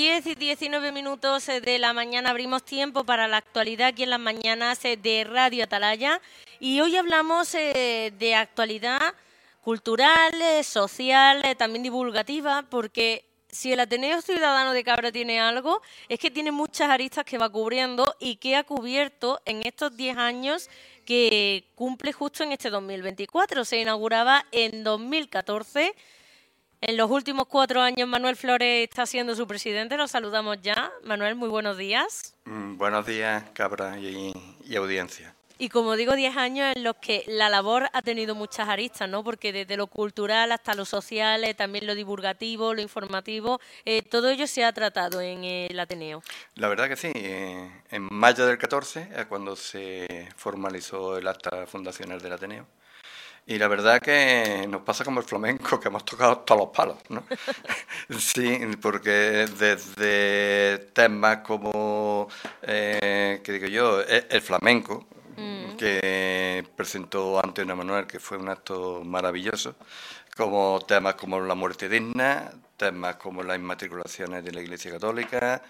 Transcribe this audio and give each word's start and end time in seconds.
10 0.00 0.28
y 0.28 0.34
19 0.34 0.92
minutos 0.92 1.46
eh, 1.50 1.60
de 1.60 1.78
la 1.78 1.92
mañana 1.92 2.30
abrimos 2.30 2.64
tiempo 2.64 3.04
para 3.04 3.28
la 3.28 3.36
actualidad 3.36 3.88
aquí 3.88 4.04
en 4.04 4.08
las 4.08 4.18
mañanas 4.18 4.82
eh, 4.86 4.96
de 4.96 5.24
Radio 5.24 5.64
Atalaya 5.64 6.22
y 6.58 6.80
hoy 6.80 6.96
hablamos 6.96 7.54
eh, 7.54 8.10
de 8.18 8.34
actualidad 8.34 9.14
cultural, 9.60 10.32
social, 10.64 11.42
también 11.58 11.82
divulgativa, 11.82 12.64
porque 12.70 13.26
si 13.50 13.74
el 13.74 13.80
Ateneo 13.80 14.22
Ciudadano 14.22 14.72
de 14.72 14.84
Cabra 14.84 15.12
tiene 15.12 15.38
algo, 15.38 15.82
es 16.08 16.18
que 16.18 16.30
tiene 16.30 16.50
muchas 16.50 16.88
aristas 16.88 17.26
que 17.26 17.36
va 17.36 17.50
cubriendo 17.50 18.16
y 18.18 18.36
que 18.36 18.56
ha 18.56 18.64
cubierto 18.64 19.42
en 19.44 19.66
estos 19.66 19.94
10 19.94 20.16
años 20.16 20.70
que 21.04 21.68
cumple 21.74 22.14
justo 22.14 22.42
en 22.42 22.52
este 22.52 22.70
2024. 22.70 23.66
Se 23.66 23.78
inauguraba 23.78 24.46
en 24.50 24.82
2014 24.82 25.94
en 26.80 26.96
los 26.96 27.10
últimos 27.10 27.46
cuatro 27.46 27.80
años 27.80 28.08
Manuel 28.08 28.36
Flores 28.36 28.88
está 28.88 29.06
siendo 29.06 29.34
su 29.34 29.46
presidente, 29.46 29.96
lo 29.96 30.08
saludamos 30.08 30.58
ya. 30.62 30.90
Manuel, 31.04 31.34
muy 31.34 31.48
buenos 31.48 31.76
días. 31.76 32.34
Mm, 32.44 32.76
buenos 32.76 33.06
días, 33.06 33.44
Cabra 33.52 33.98
y, 33.98 34.32
audiencia. 34.76 35.34
Y 35.58 35.68
como 35.68 35.94
digo, 35.94 36.16
diez 36.16 36.38
años 36.38 36.72
en 36.74 36.84
los 36.84 36.96
que 36.96 37.22
la 37.26 37.50
labor 37.50 37.90
ha 37.92 38.00
tenido 38.00 38.34
muchas 38.34 38.66
aristas, 38.66 39.10
¿no? 39.10 39.22
Porque 39.22 39.52
desde 39.52 39.76
lo 39.76 39.88
cultural 39.88 40.52
hasta 40.52 40.74
lo 40.74 40.86
social, 40.86 41.44
eh, 41.44 41.52
también 41.52 41.86
lo 41.86 41.94
divulgativo, 41.94 42.72
lo 42.72 42.80
informativo, 42.80 43.60
eh, 43.84 44.00
todo 44.00 44.30
ello 44.30 44.46
se 44.46 44.64
ha 44.64 44.72
tratado 44.72 45.20
en 45.20 45.44
el 45.44 45.78
Ateneo. 45.78 46.22
La 46.54 46.68
verdad 46.68 46.88
que 46.88 46.96
sí. 46.96 47.12
Eh, 47.14 47.70
en 47.90 48.08
mayo 48.10 48.46
del 48.46 48.56
14 48.56 49.10
es 49.14 49.26
cuando 49.26 49.54
se 49.54 50.28
formalizó 50.34 51.18
el 51.18 51.28
acta 51.28 51.66
fundacional 51.66 52.22
del 52.22 52.32
Ateneo. 52.32 52.66
Y 53.46 53.58
la 53.58 53.68
verdad 53.68 54.00
que 54.00 54.66
nos 54.68 54.82
pasa 54.82 55.04
como 55.04 55.20
el 55.20 55.26
flamenco, 55.26 55.80
que 55.80 55.88
hemos 55.88 56.04
tocado 56.04 56.38
todos 56.38 56.60
los 56.60 56.70
palos, 56.70 56.98
¿no? 57.08 57.24
sí, 58.18 58.60
porque 58.80 59.46
desde 59.58 60.90
temas 60.92 61.38
como, 61.38 62.28
eh, 62.62 63.40
que 63.42 63.52
digo 63.52 63.66
yo, 63.66 64.02
e, 64.02 64.26
el 64.30 64.40
flamenco, 64.40 65.06
mm. 65.36 65.76
que 65.76 66.64
presentó 66.76 67.42
Antonio 67.42 67.74
Manuel, 67.74 68.06
que 68.06 68.20
fue 68.20 68.38
un 68.38 68.48
acto 68.48 69.02
maravilloso, 69.04 69.74
como 70.40 70.80
temas 70.80 71.16
como 71.16 71.38
la 71.38 71.54
muerte 71.54 71.86
digna, 71.86 72.50
temas 72.78 73.16
como 73.16 73.42
las 73.42 73.58
inmatriculaciones 73.58 74.42
de 74.42 74.52
la 74.52 74.62
Iglesia 74.62 74.90
Católica, 74.92 75.62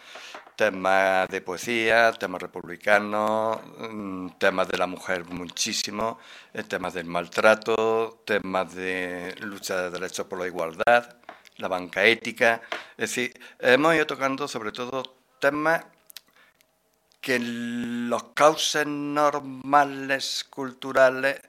temas 0.55 1.27
de 1.29 1.41
poesía, 1.41 2.13
temas 2.13 2.41
republicanos, 2.41 3.59
mm, 3.79 4.29
temas 4.39 4.69
de 4.69 4.79
la 4.79 4.87
mujer 4.87 5.25
muchísimo, 5.25 6.21
eh, 6.55 6.63
temas 6.63 6.95
del 6.95 7.07
maltrato, 7.07 8.23
temas 8.25 8.73
de 8.73 9.35
lucha 9.41 9.77
de 9.77 9.91
derechos 9.91 10.27
por 10.27 10.39
la 10.39 10.47
igualdad, 10.47 11.17
la 11.57 11.67
banca 11.67 12.05
ética. 12.05 12.63
Es 12.97 13.11
decir, 13.11 13.41
hemos 13.59 13.97
ido 13.97 14.07
tocando 14.07 14.47
sobre 14.47 14.71
todo 14.71 15.03
temas 15.41 15.85
que 17.21 17.41
los 17.41 18.23
cauces 18.35 18.87
normales 18.87 20.45
culturales 20.49 21.41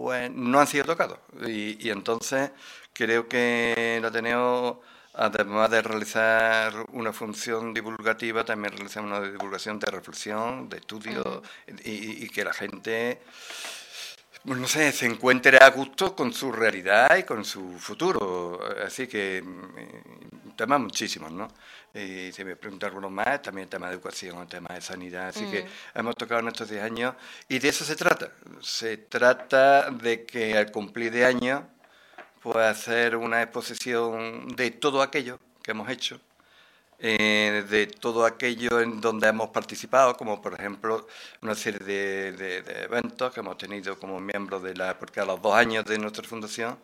pues 0.00 0.30
no 0.30 0.60
han 0.60 0.66
sido 0.66 0.84
tocados. 0.84 1.18
Y, 1.46 1.86
y 1.86 1.90
entonces 1.90 2.50
creo 2.92 3.28
que 3.28 3.96
el 3.98 4.04
Ateneo 4.04 4.82
Además 5.18 5.70
de 5.70 5.80
realizar 5.80 6.74
una 6.92 7.10
función 7.10 7.72
divulgativa, 7.72 8.44
también 8.44 8.74
realizamos 8.76 9.18
una 9.18 9.26
divulgación 9.26 9.78
de 9.78 9.90
reflexión, 9.90 10.68
de 10.68 10.76
estudio, 10.76 11.42
y, 11.84 12.28
que 12.28 12.44
la 12.44 12.52
gente, 12.52 13.22
no 14.54 14.68
sé, 14.68 14.92
se 14.92 15.06
encuentre 15.06 15.58
a 15.58 15.70
gusto 15.70 16.14
con 16.14 16.32
su 16.32 16.52
realidad 16.52 17.16
y 17.16 17.24
con 17.24 17.44
su 17.44 17.78
futuro. 17.78 18.60
Así 18.84 19.06
que 19.06 19.42
mm, 19.42 20.50
temas 20.56 20.80
muchísimos, 20.80 21.32
¿no? 21.32 21.48
Y 21.92 22.30
si 22.32 22.44
me 22.44 22.56
preguntan 22.56 22.88
algunos 22.88 23.10
más, 23.10 23.42
también 23.42 23.68
temas 23.68 23.90
de 23.90 23.96
educación, 23.96 24.46
temas 24.48 24.74
de 24.74 24.80
sanidad. 24.80 25.28
Así 25.28 25.44
que 25.50 25.66
hemos 25.94 26.14
tocado 26.14 26.40
en 26.40 26.48
estos 26.48 26.68
10 26.68 26.82
años 26.82 27.14
y 27.48 27.58
de 27.58 27.68
eso 27.68 27.84
se 27.84 27.96
trata. 27.96 28.30
Se 28.60 28.98
trata 28.98 29.90
de 29.90 30.24
que 30.24 30.56
al 30.56 30.70
cumplir 30.70 31.10
de 31.12 31.24
años 31.24 31.62
puede 32.42 32.66
hacer 32.66 33.16
una 33.16 33.42
exposición 33.42 34.48
de 34.48 34.70
todo 34.70 35.02
aquello 35.02 35.40
que 35.62 35.72
hemos 35.72 35.88
hecho, 35.88 36.20
eh, 36.98 37.64
de 37.68 37.86
todo 37.86 38.24
aquello 38.24 38.80
en 38.80 39.00
donde 39.00 39.28
hemos 39.28 39.50
participado, 39.50 40.16
como 40.16 40.40
por 40.40 40.54
ejemplo 40.54 41.06
una 41.42 41.54
serie 41.54 41.80
de, 41.80 42.58
eventos 42.84 43.32
que 43.32 43.40
hemos 43.40 43.58
tenido 43.58 43.98
como 43.98 44.18
miembros 44.20 44.62
de 44.62 44.74
la, 44.74 44.98
porque 44.98 45.20
a 45.20 45.24
los 45.24 45.40
dos 45.42 45.54
años 45.54 45.84
de 45.84 45.98
nuestra 45.98 46.24
fundación 46.24 46.78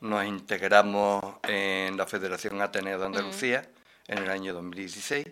nos 0.00 0.24
integramos 0.24 1.22
en 1.44 1.96
la 1.96 2.06
Federación 2.06 2.60
Ateneo 2.62 2.98
de 2.98 3.06
Andalucía 3.06 3.68
en 4.08 4.18
el 4.18 4.30
año 4.30 4.54
2016. 4.54 5.26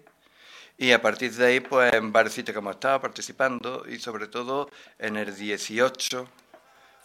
Y 0.77 0.93
a 0.93 1.03
partir 1.03 1.33
de 1.33 1.47
ahí, 1.47 1.61
pues 1.61 1.93
en 1.95 2.13
varios 2.13 2.35
sitios 2.35 2.55
que 2.55 2.61
hemos 2.61 2.75
estado 2.75 3.01
participando 3.01 3.85
y 3.89 3.99
sobre 3.99 4.29
todo 4.29 4.71
en 4.99 5.17
el 5.17 5.35
18 5.35 6.29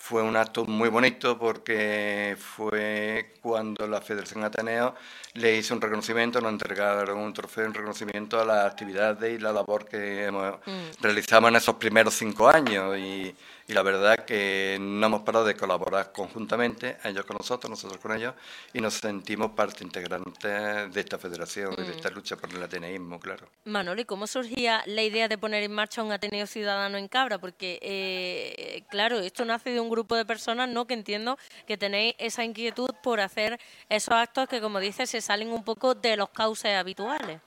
fue 0.05 0.21
un 0.21 0.35
acto 0.35 0.65
muy 0.65 0.89
bonito 0.89 1.39
porque 1.39 2.35
fue 2.37 3.35
cuando 3.41 3.87
la 3.87 4.01
Federación 4.01 4.43
Ateneo 4.43 4.93
le 5.35 5.55
hizo 5.55 5.73
un 5.73 5.79
reconocimiento, 5.79 6.41
nos 6.41 6.51
entregaron 6.51 7.17
un 7.17 7.31
trofeo 7.31 7.63
en 7.63 7.73
reconocimiento 7.73 8.37
a 8.37 8.43
las 8.43 8.65
actividades 8.65 9.33
y 9.33 9.41
la 9.41 9.53
labor 9.53 9.85
que 9.85 10.25
hemos 10.25 10.57
mm. 10.65 11.01
realizado 11.01 11.47
en 11.47 11.55
esos 11.55 11.75
primeros 11.75 12.15
cinco 12.15 12.49
años. 12.49 12.97
Y, 12.97 13.33
y 13.67 13.73
la 13.73 13.81
verdad 13.81 14.25
que 14.25 14.77
no 14.79 15.07
hemos 15.07 15.21
parado 15.21 15.45
de 15.45 15.55
colaborar 15.55 16.11
conjuntamente, 16.11 16.97
ellos 17.03 17.25
con 17.25 17.37
nosotros, 17.37 17.69
nosotros 17.69 17.99
con 18.01 18.15
ellos, 18.15 18.33
y 18.73 18.81
nos 18.81 18.95
sentimos 18.95 19.51
parte 19.51 19.83
integrante 19.83 20.47
de 20.47 20.99
esta 20.99 21.17
federación 21.17 21.73
y 21.77 21.83
de 21.83 21.91
esta 21.91 22.09
mm. 22.09 22.13
lucha 22.13 22.35
por 22.35 22.49
el 22.49 22.61
ateneísmo, 22.61 23.19
claro. 23.19 23.47
Manoli, 23.65 24.05
¿cómo 24.05 24.27
surgía 24.27 24.83
la 24.85 25.01
idea 25.01 25.27
de 25.27 25.37
poner 25.37 25.63
en 25.63 25.71
marcha 25.71 26.03
un 26.03 26.11
Ateneo 26.11 26.45
Ciudadano 26.45 26.97
en 26.97 27.07
Cabra? 27.07 27.39
Porque, 27.39 27.79
eh, 27.81 28.83
claro, 28.89 29.19
esto 29.19 29.45
nace 29.45 29.69
de 29.69 29.79
un 29.79 29.89
grupo 29.89 30.15
de 30.15 30.25
personas, 30.25 30.67
¿no?, 30.69 30.85
que 30.85 30.93
entiendo 30.93 31.37
que 31.65 31.77
tenéis 31.77 32.15
esa 32.17 32.43
inquietud 32.43 32.89
por 33.01 33.21
hacer 33.21 33.59
esos 33.89 34.13
actos 34.13 34.47
que, 34.49 34.59
como 34.59 34.79
dices, 34.79 35.09
se 35.09 35.21
salen 35.21 35.51
un 35.51 35.63
poco 35.63 35.95
de 35.95 36.17
los 36.17 36.29
cauces 36.29 36.75
habituales. 36.75 37.39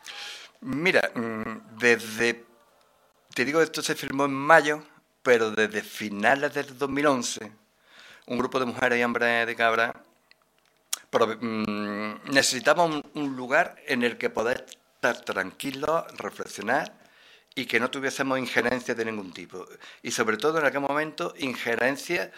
Mira, 0.61 1.11
mm, 1.15 1.79
desde, 1.79 2.45
te 3.35 3.45
digo, 3.45 3.61
esto 3.61 3.83
se 3.83 3.95
firmó 3.95 4.25
en 4.25 4.33
mayo, 4.33 4.83
pero 5.27 5.51
desde 5.51 5.83
finales 5.83 6.55
del 6.55 6.79
2011, 6.79 7.51
un 8.27 8.39
grupo 8.39 8.61
de 8.61 8.67
mujeres 8.67 9.01
y 9.01 9.03
hombres 9.03 9.45
de 9.45 9.57
Cabra 9.57 9.93
mm, 11.41 12.31
necesitamos 12.31 13.03
un, 13.13 13.37
lugar 13.37 13.75
en 13.89 14.05
el 14.05 14.19
que 14.19 14.31
poder 14.31 14.65
estar 14.95 15.23
tranquilos, 15.23 16.05
reflexionar 16.17 16.95
y 17.57 17.67
que 17.67 17.81
no 17.81 17.91
tuviésemos 17.91 18.39
injerencia 18.39 18.95
de 18.95 19.05
ningún 19.05 19.33
tipo. 19.33 19.67
Y 20.01 20.13
sobre 20.13 20.37
todo 20.37 20.61
en 20.61 20.67
aquel 20.67 20.83
momento, 20.83 21.35
injerencia 21.39 22.31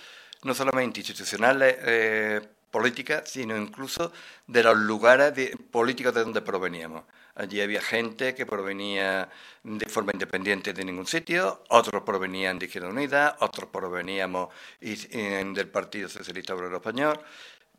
no 0.44 0.54
solamente 0.54 1.00
institucionales, 1.00 1.76
eh, 1.82 2.40
políticas, 2.70 3.28
sino 3.30 3.56
incluso 3.56 4.12
de 4.46 4.62
los 4.62 4.76
lugares 4.76 5.32
políticos 5.70 6.14
de 6.14 6.22
donde 6.22 6.42
proveníamos. 6.42 7.04
Allí 7.34 7.60
había 7.60 7.80
gente 7.80 8.34
que 8.34 8.46
provenía 8.46 9.28
de 9.62 9.86
forma 9.86 10.12
independiente 10.12 10.72
de 10.72 10.84
ningún 10.84 11.06
sitio, 11.06 11.62
otros 11.68 12.02
provenían 12.02 12.58
de 12.58 12.66
Izquierda 12.66 12.88
Unida, 12.88 13.36
otros 13.40 13.70
proveníamos 13.70 14.48
del 14.80 15.68
Partido 15.68 16.08
Socialista 16.08 16.54
Obrero 16.54 16.76
Español, 16.78 17.20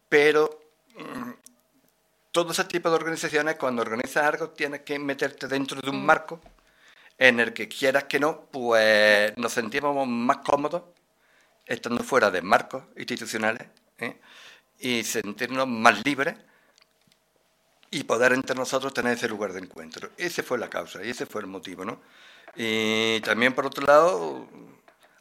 pero 0.07 0.49
mm, 0.95 1.31
todo 2.31 2.51
ese 2.53 2.63
tipo 2.65 2.89
de 2.89 2.95
organizaciones, 2.95 3.55
cuando 3.55 3.81
organizas 3.81 4.23
algo, 4.23 4.49
tienes 4.51 4.81
que 4.81 4.97
meterte 4.97 5.47
dentro 5.47 5.81
de 5.81 5.89
un 5.89 6.01
mm. 6.01 6.05
marco 6.05 6.39
en 7.17 7.39
el 7.41 7.51
que 7.53 7.67
quieras 7.67 8.05
que 8.05 8.19
no, 8.19 8.45
pues 8.49 9.37
nos 9.37 9.51
sentíamos 9.51 10.07
más 10.07 10.37
cómodos 10.37 10.83
estando 11.65 12.03
fuera 12.03 12.31
de 12.31 12.41
marcos 12.41 12.83
institucionales 12.95 13.67
¿eh? 13.99 14.19
Y 14.79 15.03
sentirnos 15.03 15.67
más 15.67 16.03
libres 16.05 16.35
y 17.91 18.03
poder 18.03 18.33
entre 18.33 18.55
nosotros 18.55 18.93
tener 18.93 19.13
ese 19.13 19.27
lugar 19.27 19.53
de 19.53 19.59
encuentro. 19.59 20.09
Esa 20.17 20.43
fue 20.43 20.57
la 20.57 20.69
causa 20.69 21.03
y 21.03 21.09
ese 21.09 21.25
fue 21.25 21.41
el 21.41 21.47
motivo, 21.47 21.85
¿no? 21.85 22.01
Y 22.55 23.19
también, 23.21 23.53
por 23.53 23.65
otro 23.65 23.85
lado, 23.85 24.47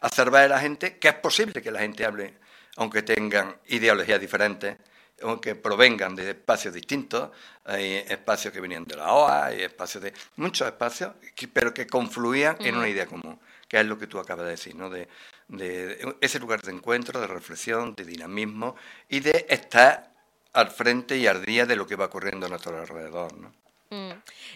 hacer 0.00 0.30
ver 0.30 0.44
a 0.44 0.48
la 0.48 0.60
gente 0.60 0.98
que 0.98 1.08
es 1.08 1.14
posible 1.14 1.62
que 1.62 1.70
la 1.70 1.80
gente 1.80 2.04
hable, 2.04 2.34
aunque 2.76 3.02
tengan 3.02 3.56
ideologías 3.68 4.20
diferentes, 4.20 4.76
aunque 5.22 5.54
provengan 5.54 6.14
de 6.14 6.30
espacios 6.30 6.74
distintos, 6.74 7.30
hay 7.64 8.04
espacios 8.08 8.52
que 8.52 8.60
venían 8.60 8.84
de 8.84 8.96
la 8.96 9.12
OA, 9.12 9.46
hay 9.46 9.62
espacios 9.62 10.04
de 10.04 10.12
muchos 10.36 10.66
espacios, 10.68 11.12
pero 11.52 11.74
que 11.74 11.86
confluían 11.86 12.56
en 12.60 12.76
una 12.76 12.88
idea 12.88 13.06
común, 13.06 13.38
que 13.66 13.80
es 13.80 13.86
lo 13.86 13.98
que 13.98 14.06
tú 14.06 14.18
acabas 14.18 14.44
de 14.44 14.52
decir, 14.52 14.76
¿no? 14.76 14.88
De, 14.88 15.08
de 15.48 16.16
ese 16.20 16.38
lugar 16.38 16.62
de 16.62 16.72
encuentro, 16.72 17.20
de 17.20 17.26
reflexión, 17.26 17.94
de 17.94 18.04
dinamismo 18.04 18.76
y 19.08 19.20
de 19.20 19.46
estar 19.48 20.14
al 20.52 20.70
frente 20.70 21.16
y 21.16 21.26
al 21.26 21.44
día 21.44 21.66
de 21.66 21.76
lo 21.76 21.86
que 21.86 21.96
va 21.96 22.06
ocurriendo 22.06 22.46
a 22.46 22.48
nuestro 22.48 22.78
alrededor. 22.78 23.36
¿no? 23.36 23.52
Mm. 23.90 24.10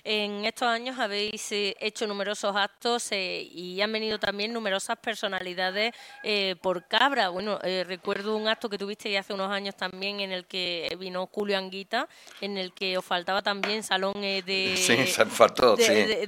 En 0.05 0.45
estos 0.45 0.69
años 0.69 0.99
habéis 0.99 1.51
eh, 1.53 1.75
hecho 1.81 2.07
numerosos 2.07 2.55
actos 2.55 3.13
eh, 3.13 3.49
y 3.51 3.81
han 3.81 3.91
venido 3.91 4.19
también 4.19 4.53
numerosas 4.53 4.99
personalidades 4.99 5.95
eh, 6.23 6.57
por 6.61 6.87
Cabra. 6.87 7.31
Bueno, 7.31 7.59
recuerdo 7.87 8.37
un 8.37 8.49
acto 8.49 8.69
que 8.69 8.77
tuviste 8.77 9.17
hace 9.17 9.33
unos 9.33 9.51
años 9.51 9.75
también 9.75 10.21
en 10.21 10.33
el 10.33 10.45
que 10.45 10.95
vino 10.99 11.27
Julio 11.33 11.57
Anguita, 11.57 12.09
en 12.41 12.59
el 12.59 12.73
que 12.73 12.99
os 12.99 13.05
faltaba 13.05 13.41
también 13.43 13.83
salón 13.83 14.13
de, 14.21 14.43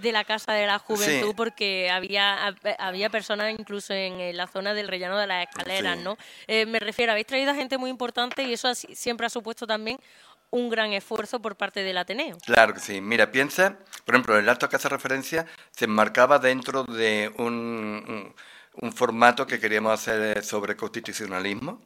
de, 0.00 0.12
la 0.12 0.24
Casa 0.24 0.52
de 0.52 0.66
la 0.66 0.78
Juventud 0.78 1.34
porque 1.36 1.90
había, 1.90 2.54
había 2.78 3.10
personas 3.10 3.54
incluso 3.58 3.92
en, 3.92 4.34
la 4.34 4.46
zona 4.46 4.72
del 4.72 4.88
rellano 4.88 5.18
de 5.18 5.26
las 5.26 5.46
escaleras, 5.48 5.98
¿no? 5.98 6.16
me 6.48 6.78
refiero, 6.80 7.12
habéis 7.12 7.26
traído 7.26 7.50
a 7.50 7.54
gente 7.54 7.76
muy 7.76 7.90
importante 7.90 8.42
y 8.44 8.52
eso 8.52 8.74
siempre 8.74 9.26
ha 9.26 9.30
supuesto 9.30 9.66
también 9.66 9.98
un 10.54 10.70
gran 10.70 10.92
esfuerzo 10.92 11.42
por 11.42 11.56
parte 11.56 11.82
del 11.82 11.98
Ateneo. 11.98 12.38
Claro 12.46 12.74
que 12.74 12.80
sí. 12.80 13.00
Mira, 13.00 13.32
piensa, 13.32 13.76
por 14.04 14.14
ejemplo, 14.14 14.38
el 14.38 14.48
acto 14.48 14.68
que 14.68 14.76
hace 14.76 14.88
referencia 14.88 15.46
se 15.72 15.86
enmarcaba 15.86 16.38
dentro 16.38 16.84
de 16.84 17.32
un, 17.38 18.32
formato 18.94 19.46
que 19.48 19.58
queríamos 19.58 19.92
hacer 19.92 20.44
sobre 20.44 20.76
constitucionalismo. 20.76 21.82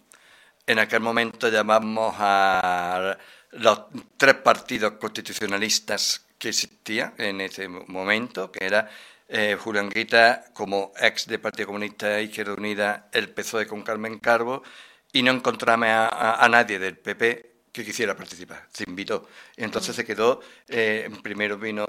En 0.67 0.79
aquel 0.79 1.01
momento 1.01 1.49
llamamos 1.49 2.15
a 2.19 3.17
los 3.53 3.85
tres 4.19 4.35
partidos 4.35 4.93
constitucionalistas 5.01 6.27
que 6.39 6.51
existían 6.51 7.15
en 7.17 7.41
ese 7.41 7.69
momento, 7.69 8.53
que 8.53 8.67
era 8.67 8.91
eh, 9.29 9.57
Julián 9.59 9.89
Guita 9.89 10.45
como 10.53 10.93
ex 11.01 11.27
del 11.27 11.41
Partido 11.41 11.69
Comunista 11.69 12.21
Izquierda 12.21 12.53
Unida, 12.53 13.09
el 13.13 13.31
PSOE 13.31 13.67
con 13.67 13.83
Carmen 13.83 14.19
Carbo, 14.19 14.63
y 15.11 15.23
no 15.23 15.33
encontramos 15.33 15.89
a 15.89 16.47
nadie 16.51 16.79
del 16.79 16.99
PP 16.99 17.48
que 17.79 17.85
quisiera 17.85 18.17
participar. 18.17 18.67
Se 18.73 18.85
invitó. 18.87 19.29
Entonces 19.57 19.95
se 19.95 20.05
quedó, 20.05 20.41
eh, 20.67 21.09
primero 21.23 21.59
vino 21.59 21.87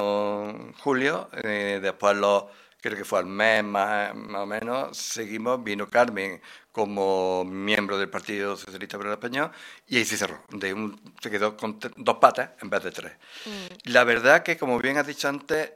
Julio, 0.79 1.29
eh, 1.43 1.79
después 1.81 2.15
los, 2.15 2.43
creo 2.79 2.95
que 2.95 3.03
fue 3.03 3.19
al 3.19 3.25
mes 3.25 3.63
más, 3.63 4.13
o 4.13 4.45
menos, 4.45 4.95
seguimos, 4.95 5.63
vino 5.63 5.89
Carmen 5.89 6.39
como 6.71 7.43
miembro 7.43 7.97
del 7.97 8.07
Partido 8.07 8.55
Socialista 8.55 8.97
Obrero 8.97 9.13
Español 9.13 9.51
y 9.87 9.97
ahí 9.97 10.05
se 10.05 10.15
cerró. 10.15 10.43
De 10.49 10.73
un, 10.73 10.99
se 11.21 11.31
quedó 11.31 11.57
con 11.57 11.79
dos 11.97 12.17
patas 12.17 12.51
en 12.61 12.69
vez 12.69 12.83
de 12.83 12.91
tres. 12.91 13.13
Mm. 13.45 13.91
La 13.91 14.03
verdad 14.03 14.43
que, 14.43 14.57
como 14.57 14.77
bien 14.77 14.97
has 14.97 15.07
dicho 15.07 15.27
antes, 15.27 15.71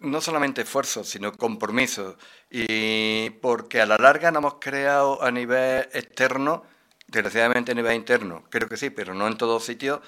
no 0.00 0.22
solamente 0.22 0.62
esfuerzo, 0.62 1.04
sino 1.04 1.36
compromiso. 1.36 2.16
Y 2.50 3.28
porque 3.42 3.82
a 3.82 3.86
la 3.86 3.98
larga 3.98 4.30
nos 4.30 4.40
hemos 4.40 4.54
creado 4.60 5.22
a 5.22 5.30
nivel 5.30 5.88
externo 5.92 6.64
desgraciadamente 7.12 7.72
a 7.72 7.74
nivel 7.74 7.94
interno, 7.94 8.44
creo 8.48 8.68
que 8.68 8.76
sí, 8.76 8.90
pero 8.90 9.14
no 9.14 9.28
en 9.28 9.36
todos 9.36 9.64
sitios, 9.64 10.00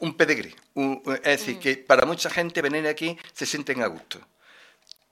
un 0.00 0.16
pedigrí. 0.16 0.54
es 0.74 1.22
decir, 1.22 1.56
mm. 1.56 1.60
que 1.60 1.76
para 1.76 2.06
mucha 2.06 2.30
gente 2.30 2.62
venir 2.62 2.86
aquí 2.86 3.18
se 3.32 3.46
sienten 3.46 3.82
a 3.82 3.86
gusto. 3.88 4.20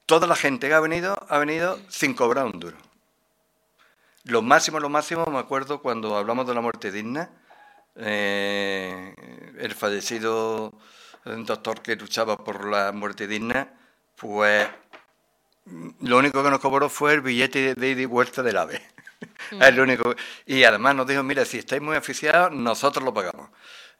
Toda 0.06 0.26
la 0.26 0.36
gente 0.36 0.68
que 0.68 0.74
ha 0.74 0.80
venido, 0.80 1.16
ha 1.28 1.38
venido 1.38 1.78
sin 1.88 2.14
cobrar 2.14 2.46
un 2.46 2.58
duro. 2.60 2.76
Lo 4.24 4.42
máximo, 4.42 4.78
lo 4.78 4.88
máximo, 4.88 5.26
me 5.26 5.38
acuerdo 5.38 5.82
cuando 5.82 6.16
hablamos 6.16 6.46
de 6.46 6.54
la 6.54 6.60
muerte 6.60 6.92
digna, 6.92 7.30
eh, 7.96 9.14
el 9.58 9.74
fallecido 9.74 10.72
doctor 11.24 11.82
que 11.82 11.96
luchaba 11.96 12.36
por 12.36 12.66
la 12.66 12.92
muerte 12.92 13.26
digna, 13.26 13.72
pues 14.16 14.68
lo 16.00 16.18
único 16.18 16.42
que 16.42 16.50
nos 16.50 16.60
cobró 16.60 16.88
fue 16.88 17.14
el 17.14 17.20
billete 17.20 17.74
de 17.74 17.90
ida 17.90 18.02
y 18.02 18.06
vuelta 18.06 18.42
del 18.42 18.56
AVE. 18.56 18.91
es 19.60 19.74
lo 19.74 19.82
único. 19.82 20.14
Y 20.46 20.64
además 20.64 20.94
nos 20.94 21.06
dijo, 21.06 21.22
mira, 21.22 21.44
si 21.44 21.58
estáis 21.58 21.82
muy 21.82 21.96
aficiados, 21.96 22.52
nosotros 22.52 23.04
lo 23.04 23.12
pagamos. 23.12 23.50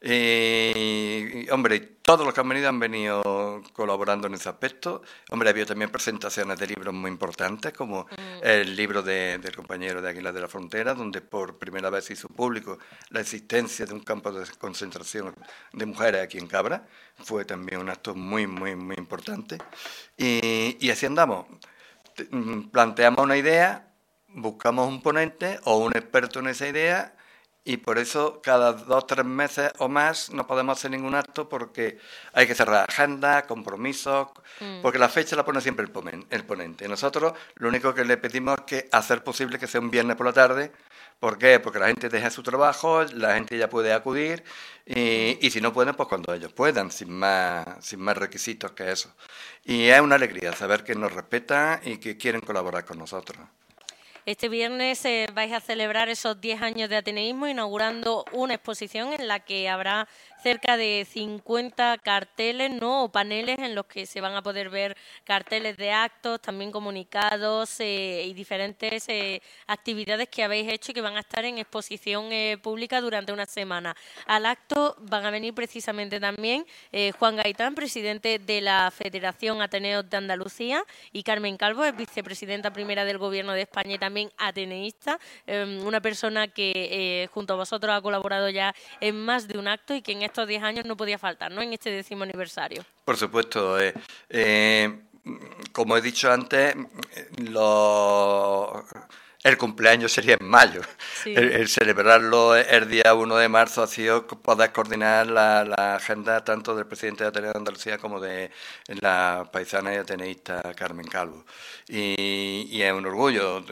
Y, 0.05 1.49
hombre, 1.49 1.79
todos 2.01 2.25
los 2.25 2.33
que 2.33 2.41
han 2.41 2.49
venido 2.49 2.67
han 2.67 2.77
venido 2.77 3.63
colaborando 3.71 4.27
en 4.27 4.33
ese 4.33 4.49
aspecto. 4.49 5.01
Hombre, 5.29 5.47
ha 5.47 5.51
habido 5.51 5.65
también 5.65 5.89
presentaciones 5.89 6.59
de 6.59 6.67
libros 6.67 6.93
muy 6.93 7.09
importantes, 7.09 7.71
como 7.71 8.03
mm. 8.03 8.43
el 8.43 8.75
libro 8.75 9.01
de, 9.01 9.37
del 9.37 9.55
compañero 9.55 10.01
de 10.01 10.09
Águilas 10.09 10.33
de 10.33 10.41
la 10.41 10.49
Frontera, 10.49 10.93
donde 10.93 11.21
por 11.21 11.57
primera 11.57 11.89
vez 11.89 12.11
hizo 12.11 12.27
público 12.27 12.79
la 13.11 13.21
existencia 13.21 13.85
de 13.85 13.93
un 13.93 14.01
campo 14.01 14.33
de 14.33 14.45
concentración 14.57 15.33
de 15.71 15.85
mujeres 15.85 16.21
aquí 16.21 16.37
en 16.37 16.47
Cabra. 16.47 16.85
Fue 17.23 17.45
también 17.45 17.79
un 17.79 17.89
acto 17.89 18.13
muy, 18.13 18.45
muy, 18.45 18.75
muy 18.75 18.97
importante. 18.97 19.57
Y, 20.17 20.85
y 20.85 20.89
así 20.91 21.05
andamos. 21.05 21.45
Mm, 22.29 22.69
planteamos 22.69 23.23
una 23.23 23.37
idea, 23.37 23.87
buscamos 24.33 24.87
un 24.87 25.01
ponente 25.01 25.59
o 25.63 25.77
un 25.77 25.95
experto 25.95 26.39
en 26.39 26.47
esa 26.47 26.67
idea 26.67 27.15
y 27.65 27.77
por 27.77 27.97
eso 27.97 28.41
cada 28.41 28.73
dos, 28.73 29.07
tres 29.07 29.25
meses 29.25 29.71
o 29.77 29.87
más 29.87 30.31
no 30.31 30.45
podemos 30.45 30.77
hacer 30.77 30.91
ningún 30.91 31.15
acto 31.15 31.47
porque 31.47 31.97
hay 32.33 32.45
que 32.45 32.55
cerrar 32.55 32.85
agenda, 32.89 33.43
compromisos, 33.47 34.27
mm. 34.59 34.81
porque 34.81 34.99
la 34.99 35.07
fecha 35.07 35.37
la 35.37 35.45
pone 35.45 35.61
siempre 35.61 35.85
el 36.29 36.43
ponente. 36.45 36.87
Nosotros 36.89 37.33
lo 37.55 37.69
único 37.69 37.93
que 37.93 38.03
le 38.03 38.17
pedimos 38.17 38.57
es 38.59 38.63
que 38.65 38.89
hacer 38.91 39.23
posible 39.23 39.59
que 39.59 39.67
sea 39.67 39.79
un 39.79 39.91
viernes 39.91 40.17
por 40.17 40.25
la 40.25 40.33
tarde. 40.33 40.71
¿Por 41.19 41.37
qué? 41.37 41.59
Porque 41.61 41.79
la 41.79 41.87
gente 41.87 42.09
deja 42.09 42.29
su 42.29 42.43
trabajo, 42.43 43.03
la 43.13 43.35
gente 43.35 43.57
ya 43.57 43.69
puede 43.69 43.93
acudir 43.93 44.43
y, 44.85 45.37
y 45.45 45.51
si 45.51 45.61
no 45.61 45.71
pueden, 45.71 45.95
pues 45.95 46.09
cuando 46.09 46.33
ellos 46.33 46.51
puedan, 46.51 46.91
sin 46.91 47.11
más, 47.11 47.65
sin 47.79 48.01
más 48.01 48.17
requisitos 48.17 48.71
que 48.71 48.91
eso. 48.91 49.13
Y 49.63 49.85
es 49.87 50.01
una 50.01 50.15
alegría 50.15 50.51
saber 50.53 50.83
que 50.83 50.95
nos 50.95 51.13
respetan 51.13 51.79
y 51.85 51.97
que 51.97 52.17
quieren 52.17 52.41
colaborar 52.41 52.83
con 52.83 52.97
nosotros. 52.99 53.39
Este 54.25 54.47
viernes 54.47 55.03
eh, 55.03 55.27
vais 55.33 55.51
a 55.51 55.59
celebrar 55.59 56.07
esos 56.07 56.39
10 56.39 56.61
años 56.61 56.89
de 56.89 56.95
ateneísmo 56.95 57.45
inaugurando 57.45 58.23
una 58.31 58.53
exposición 58.53 59.11
en 59.11 59.27
la 59.27 59.41
que 59.41 59.67
habrá 59.67 60.07
cerca 60.43 60.75
de 60.75 61.07
50 61.09 61.97
carteles 61.99 62.69
¿no? 62.71 63.05
o 63.05 63.09
paneles 63.09 63.59
en 63.59 63.75
los 63.75 63.85
que 63.85 64.05
se 64.05 64.19
van 64.19 64.35
a 64.35 64.41
poder 64.41 64.69
ver 64.69 64.95
carteles 65.23 65.77
de 65.77 65.91
actos, 65.91 66.41
también 66.41 66.71
comunicados 66.71 67.79
eh, 67.79 68.23
y 68.25 68.33
diferentes 68.33 69.07
eh, 69.07 69.41
actividades 69.67 70.27
que 70.27 70.43
habéis 70.43 70.71
hecho 70.71 70.91
y 70.91 70.93
que 70.93 71.01
van 71.01 71.15
a 71.15 71.21
estar 71.21 71.45
en 71.45 71.57
exposición 71.57 72.31
eh, 72.31 72.57
pública 72.61 72.99
durante 72.99 73.31
una 73.31 73.45
semana. 73.45 73.95
Al 74.25 74.45
acto 74.45 74.95
van 74.99 75.25
a 75.25 75.31
venir 75.31 75.53
precisamente 75.53 76.19
también 76.19 76.65
Juan 77.17 77.37
Gaitán, 77.37 77.75
presidente 77.75 78.39
de 78.39 78.61
la 78.61 78.91
Federación 78.91 79.61
Ateneos 79.61 80.09
de 80.09 80.17
Andalucía, 80.17 80.83
y 81.11 81.23
Carmen 81.23 81.57
Calvo, 81.57 81.85
es 81.85 81.95
vicepresidenta 81.95 82.71
primera 82.71 83.05
del 83.05 83.17
Gobierno 83.17 83.53
de 83.53 83.61
España 83.61 83.95
y 83.95 83.97
también 83.97 84.12
ateneísta, 84.37 85.19
em, 85.45 85.85
una 85.85 86.01
persona 86.01 86.47
que 86.47 87.29
junto 87.33 87.53
a 87.53 87.57
vosotros 87.57 87.93
ha 87.93 88.01
colaborado 88.01 88.49
ya 88.49 88.73
en 88.99 89.23
más 89.23 89.47
de 89.47 89.57
un 89.57 89.67
acto 89.67 89.93
y 89.93 90.01
que 90.01 90.11
en 90.11 90.21
estos 90.21 90.47
10 90.47 90.63
años 90.63 90.85
no 90.85 90.95
podía 90.97 91.17
faltar, 91.17 91.51
¿no? 91.51 91.61
En 91.61 91.73
este 91.73 91.89
décimo 91.91 92.23
aniversario. 92.23 92.83
Por 93.05 93.17
supuesto. 93.17 93.79
Eh, 93.79 93.93
eh, 94.29 94.99
como 95.71 95.97
he 95.97 96.01
dicho 96.01 96.31
antes, 96.31 96.75
el 99.43 99.57
cumpleaños 99.57 100.11
sería 100.11 100.37
en 100.39 100.47
mayo. 100.47 100.81
El, 101.25 101.67
celebrarlo 101.67 102.55
el 102.55 102.89
día 102.89 103.13
1 103.13 103.35
de 103.35 103.49
marzo 103.49 103.83
ha 103.83 103.87
sido 103.87 104.25
poder 104.25 104.71
coordinar 104.71 105.27
la, 105.27 105.95
agenda 105.95 106.43
tanto 106.43 106.75
del 106.75 106.85
presidente 106.85 107.23
de 107.23 107.29
Ateneo 107.29 107.51
de 107.51 107.57
Andalucía 107.57 107.97
como 107.97 108.19
de 108.19 108.51
la 109.01 109.49
paisana 109.51 109.93
y 109.93 109.97
ateneísta 109.97 110.61
Carmen 110.75 111.07
Calvo. 111.07 111.45
Y, 111.87 112.67
y 112.69 112.81
es 112.81 112.93
un 112.93 113.05
orgullo. 113.05 113.63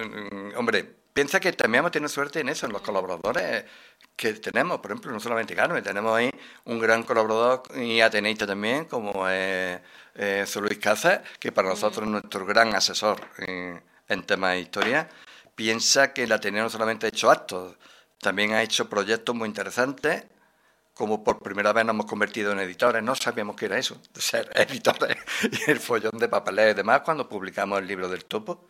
Hombre, 0.56 1.01
piensa 1.13 1.40
que 1.40 1.54
también 1.54 1.80
hemos 1.80 1.92
tenido 1.92 2.10
suerte 2.10 2.40
en 2.40 2.50
eso, 2.50 2.66
en 2.66 2.74
los 2.74 2.82
colaboradores 2.82 3.66
que 4.16 4.34
tenemos, 4.34 4.80
por 4.80 4.92
ejemplo, 4.92 5.12
no 5.12 5.20
solamente 5.20 5.56
Carmen, 5.56 5.84
tenemos 5.84 6.16
ahí 6.16 6.30
un 6.66 6.80
gran 6.80 7.04
colaborador 7.04 7.63
y 7.75 8.01
ateneísta 8.01 8.46
también, 8.46 8.86
como 8.86 9.28
es 9.28 9.82
Luis 10.56 10.78
Cáceres, 10.80 11.22
que 11.40 11.51
para 11.51 11.70
nosotros 11.70 12.06
es 12.06 12.12
nuestro 12.12 12.46
gran 12.46 12.75
asesor 12.75 13.20
en, 13.38 13.82
temas 14.24 14.51
de 14.51 14.60
historia. 14.60 15.10
Piensa 15.55 16.13
que 16.13 16.24
el 16.24 16.31
Ateneo 16.31 16.63
no 16.63 16.70
solamente 16.70 17.05
ha 17.05 17.10
hecho 17.10 17.29
actos, 17.29 17.75
también 18.20 18.53
ha 18.53 18.63
hecho 18.63 18.89
proyectos 18.89 19.36
muy 19.36 19.48
interesantes 19.48 20.25
como 20.93 21.24
por 21.24 21.39
primera 21.39 21.74
vez 21.74 21.86
nos 21.86 21.96
hemos 21.96 22.05
convertido 22.05 22.51
en 22.51 22.60
editores. 22.60 23.01
No 23.01 23.15
sabíamos 23.15 23.55
qué 23.55 23.65
era 23.65 23.77
eso, 23.77 24.00
de 24.13 24.22
ser 24.22 24.51
editores 24.55 25.17
y 25.51 25.72
el 25.72 25.79
follón 25.79 26.17
de 26.20 26.27
papeleo 26.27 26.70
y 26.70 26.74
demás 26.74 27.01
cuando 27.01 27.27
publicamos 27.27 27.79
el 27.79 27.88
libro 27.88 28.08
del 28.08 28.25
topo. 28.25 28.67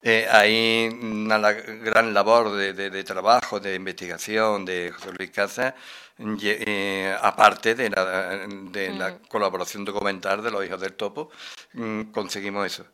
Eh, 0.00 0.26
hay 0.30 0.88
una 1.00 1.38
gran 1.52 2.12
labor 2.12 2.52
de, 2.52 3.04
trabajo, 3.04 3.60
de 3.60 3.76
investigación 3.76 4.64
de 4.64 4.92
José 4.92 5.12
Luis 5.16 5.30
Casas, 5.30 5.74
eh, 6.40 7.16
aparte 7.20 7.74
de, 7.74 7.90
la, 7.90 8.46
mm. 8.46 9.28
colaboración 9.28 9.84
documental 9.84 10.42
de 10.42 10.50
los 10.50 10.64
hijos 10.64 10.80
del 10.80 10.94
topo, 10.94 11.30
mm, 11.74 12.10
conseguimos 12.12 12.66
eso. 12.66 12.86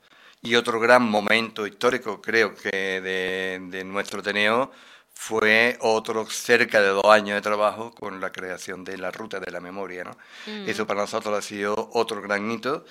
Y 0.43 0.55
otro 0.55 0.79
gran 0.79 1.03
momento 1.03 1.67
histórico, 1.67 2.21
creo 2.21 2.55
que, 2.55 3.01
de, 3.01 3.85
nuestro 3.85 4.21
Ateneo 4.21 4.71
fue 5.13 5.77
otro 5.81 6.29
cerca 6.31 6.81
de 6.81 6.89
dos 6.89 7.05
años 7.07 7.35
de 7.35 7.41
trabajo 7.43 7.93
con 7.93 8.21
la 8.21 8.31
creación 8.31 8.85
de 8.85 8.99
la 8.99 9.11
ruta 9.11 9.41
de 9.41 9.51
la 9.51 9.61
memoria. 9.61 10.05
¿no? 10.05 10.13
Mm. 10.47 10.69
Eso 10.69 10.87
para 10.87 11.01
nosotros 11.01 11.37
ha 11.37 11.43
sido 11.43 11.91
otro 11.93 12.23
gran 12.23 12.51
hito. 12.51 12.85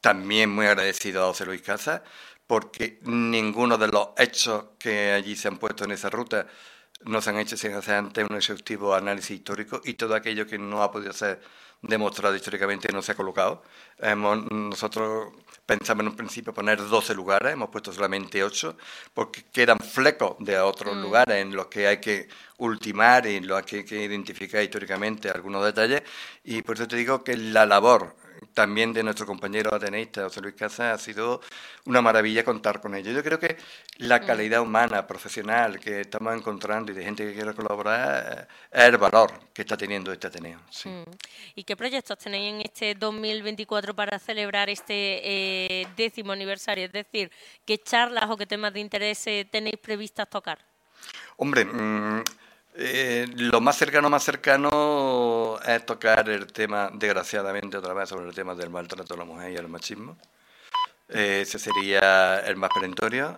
También 0.00 0.50
muy 0.50 0.66
agradecido 0.66 1.24
a 1.24 1.26
José 1.26 1.44
Luis 1.44 1.60
Casas, 1.60 2.02
porque 2.46 2.98
ninguno 3.02 3.76
de 3.76 3.88
los 3.88 4.08
hechos 4.16 4.64
que 4.78 5.12
allí 5.12 5.36
se 5.36 5.48
han 5.48 5.58
puesto 5.58 5.84
en 5.84 5.90
esa 5.90 6.08
ruta 6.08 6.46
no 7.04 7.20
se 7.20 7.30
han 7.30 7.38
hecho 7.38 7.56
sin 7.56 7.74
hacer 7.74 7.94
antes 7.96 8.26
un 8.28 8.36
exhaustivo 8.36 8.94
análisis 8.94 9.32
histórico 9.32 9.80
y 9.84 9.94
todo 9.94 10.14
aquello 10.14 10.46
que 10.46 10.58
no 10.58 10.82
ha 10.82 10.90
podido 10.90 11.12
ser 11.12 11.40
demostrado 11.82 12.34
históricamente 12.34 12.88
no 12.92 13.02
se 13.02 13.12
ha 13.12 13.14
colocado. 13.14 13.62
nosotros 14.50 15.32
pensamos 15.68 16.00
en 16.00 16.08
un 16.08 16.16
principio 16.16 16.54
poner 16.54 16.78
12 16.78 17.14
lugares, 17.14 17.52
hemos 17.52 17.68
puesto 17.68 17.92
solamente 17.92 18.42
8, 18.42 18.74
porque 19.12 19.44
quedan 19.52 19.78
flecos 19.78 20.36
de 20.38 20.58
otros 20.58 20.96
mm. 20.96 21.02
lugares 21.02 21.36
en 21.36 21.54
los 21.54 21.66
que 21.66 21.86
hay 21.86 21.98
que 21.98 22.26
ultimar 22.56 23.26
y 23.26 23.36
en 23.36 23.46
los 23.46 23.62
que 23.64 23.76
hay 23.76 23.84
que 23.84 24.02
identificar 24.02 24.62
históricamente 24.62 25.28
algunos 25.28 25.62
detalles. 25.62 26.02
Y 26.44 26.62
por 26.62 26.76
eso 26.76 26.88
te 26.88 26.96
digo 26.96 27.22
que 27.22 27.36
la 27.36 27.66
labor 27.66 28.16
también 28.54 28.92
de 28.92 29.02
nuestro 29.02 29.26
compañero 29.26 29.74
ateneísta 29.74 30.24
José 30.24 30.40
Luis 30.40 30.54
Casas 30.54 30.94
ha 30.94 30.98
sido 30.98 31.40
una 31.84 32.02
maravilla 32.02 32.44
contar 32.44 32.80
con 32.80 32.94
ellos. 32.94 33.14
Yo 33.14 33.22
creo 33.22 33.38
que 33.38 33.56
la 33.98 34.20
mm. 34.20 34.26
calidad 34.26 34.60
humana, 34.60 35.06
profesional 35.06 35.78
que 35.78 36.02
estamos 36.02 36.34
encontrando 36.34 36.92
y 36.92 36.94
de 36.94 37.04
gente 37.04 37.24
que 37.24 37.34
quiere 37.34 37.54
colaborar 37.54 38.48
es 38.70 38.84
el 38.84 38.98
valor 38.98 39.32
que 39.52 39.62
está 39.62 39.76
teniendo 39.76 40.12
este 40.12 40.26
Ateneo. 40.26 40.60
Mm. 40.84 41.02
¿Y 41.54 41.64
qué 41.64 41.76
proyectos 41.76 42.18
tenéis 42.18 42.54
en 42.54 42.60
este 42.62 42.94
2024 42.94 43.94
para 43.94 44.18
celebrar 44.18 44.68
este 44.70 45.82
eh, 45.82 45.86
décimo 45.96 46.32
aniversario? 46.32 46.86
Es 46.86 46.92
decir, 46.92 47.30
¿qué 47.64 47.78
charlas 47.78 48.28
o 48.28 48.36
qué 48.36 48.46
temas 48.46 48.72
de 48.72 48.80
interés 48.80 49.26
eh, 49.26 49.48
tenéis 49.50 49.78
previstas 49.78 50.28
tocar? 50.28 50.58
Hombre, 51.36 51.64
mm, 51.64 52.24
eh, 52.80 53.26
lo 53.34 53.60
más 53.60 53.76
cercano, 53.76 54.08
más 54.08 54.22
cercano 54.22 55.58
es 55.66 55.84
tocar 55.84 56.28
el 56.28 56.46
tema, 56.46 56.90
desgraciadamente, 56.94 57.76
otra 57.76 57.92
vez 57.92 58.08
sobre 58.08 58.28
el 58.28 58.34
tema 58.34 58.54
del 58.54 58.70
maltrato 58.70 59.14
a 59.14 59.16
la 59.16 59.24
mujer 59.24 59.50
y 59.50 59.56
el 59.56 59.66
machismo. 59.66 60.16
Eh, 61.08 61.40
ese 61.42 61.58
sería 61.58 62.38
el 62.38 62.54
más 62.54 62.70
perentorio. 62.72 63.36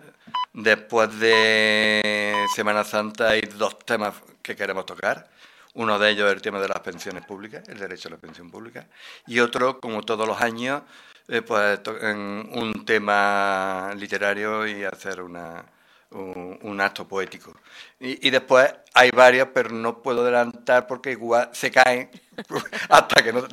Después 0.53 1.19
de 1.19 2.45
Semana 2.55 2.83
Santa 2.83 3.29
hay 3.29 3.41
dos 3.41 3.79
temas 3.79 4.13
que 4.43 4.55
queremos 4.55 4.85
tocar. 4.85 5.27
Uno 5.73 5.97
de 5.97 6.11
ellos 6.11 6.27
es 6.27 6.35
el 6.35 6.41
tema 6.43 6.59
de 6.59 6.67
las 6.67 6.81
pensiones 6.81 7.25
públicas, 7.25 7.67
el 7.67 7.79
derecho 7.79 8.09
a 8.09 8.11
la 8.11 8.17
pensión 8.17 8.51
pública. 8.51 8.85
Y 9.25 9.39
otro, 9.39 9.79
como 9.79 10.03
todos 10.03 10.27
los 10.27 10.39
años, 10.39 10.83
eh, 11.27 11.41
pues 11.41 11.79
un 11.87 12.83
tema 12.85 13.91
literario 13.95 14.67
y 14.67 14.83
hacer 14.83 15.19
una, 15.19 15.65
un, 16.11 16.81
acto 16.81 17.07
poético. 17.07 17.53
Y, 17.99 18.27
y, 18.27 18.29
después 18.29 18.73
hay 18.93 19.11
varias, 19.11 19.49
pero 19.53 19.69
no 19.69 20.01
puedo 20.01 20.21
adelantar 20.21 20.87
porque 20.87 21.11
igual 21.11 21.49
se 21.53 21.71
caen 21.71 22.09
hasta 22.89 23.23
que 23.23 23.33
no 23.33 23.43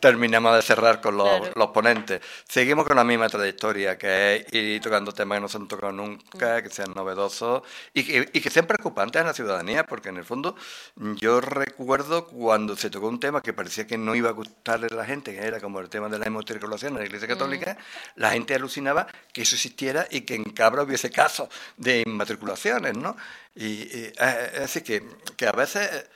terminemos 0.00 0.54
de 0.56 0.62
cerrar 0.62 1.00
con 1.00 1.16
los, 1.16 1.54
los, 1.54 1.68
ponentes. 1.68 2.20
Seguimos 2.48 2.84
con 2.84 2.96
la 2.96 3.04
misma 3.04 3.28
trayectoria, 3.28 3.96
que 3.96 4.36
es 4.36 4.52
ir 4.52 4.80
tocando 4.82 5.12
temas 5.12 5.36
que 5.36 5.42
no 5.42 5.48
se 5.48 5.56
han 5.56 5.68
tocado 5.68 5.92
nunca, 5.92 6.58
mm. 6.58 6.62
que 6.62 6.70
sean 6.70 6.92
novedosos 6.94 7.62
y 7.92 8.04
que, 8.04 8.28
y 8.32 8.40
que 8.40 8.50
sean 8.50 8.66
preocupantes 8.66 9.22
a 9.22 9.24
la 9.24 9.34
ciudadanía, 9.34 9.86
porque 9.86 10.08
en 10.08 10.16
el 10.16 10.24
fondo 10.24 10.56
yo 10.96 11.40
recuerdo 11.40 12.26
cuando 12.26 12.76
se 12.76 12.90
tocó 12.90 13.08
un 13.08 13.20
tema 13.20 13.40
que 13.40 13.52
parecía 13.52 13.86
que 13.86 13.98
no 13.98 14.14
iba 14.14 14.30
a 14.30 14.32
gustarle 14.32 14.88
a 14.90 14.94
la 14.94 15.04
gente, 15.04 15.32
que 15.34 15.40
era 15.40 15.60
como 15.60 15.80
el 15.80 15.88
tema 15.88 16.08
de 16.08 16.18
la 16.18 16.26
inmatriculación 16.26 16.94
en 16.94 17.00
la 17.00 17.06
Iglesia 17.06 17.28
Católica, 17.28 17.74
mm. 17.74 18.20
la 18.20 18.30
gente 18.32 18.54
alucinaba 18.54 19.06
que 19.32 19.42
eso 19.42 19.54
existiera 19.54 20.06
y 20.10 20.22
que 20.22 20.34
en 20.34 20.44
Cabra 20.44 20.82
hubiese 20.82 21.10
casos 21.10 21.48
de 21.76 22.02
inmatriculaciones, 22.04 22.96
¿no? 22.96 23.16
Y, 23.54 23.64
y 23.64 24.12
eh, 24.18 24.62
así 24.64 24.82
que, 24.82 25.08
que 25.36 25.46
a 25.46 25.52
veces 25.52 26.06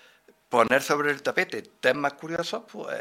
poner 0.49 0.83
sobre 0.83 1.11
el 1.11 1.23
tapete 1.23 1.63
temas 1.63 2.15
curiosos, 2.15 2.63
pues 2.71 2.97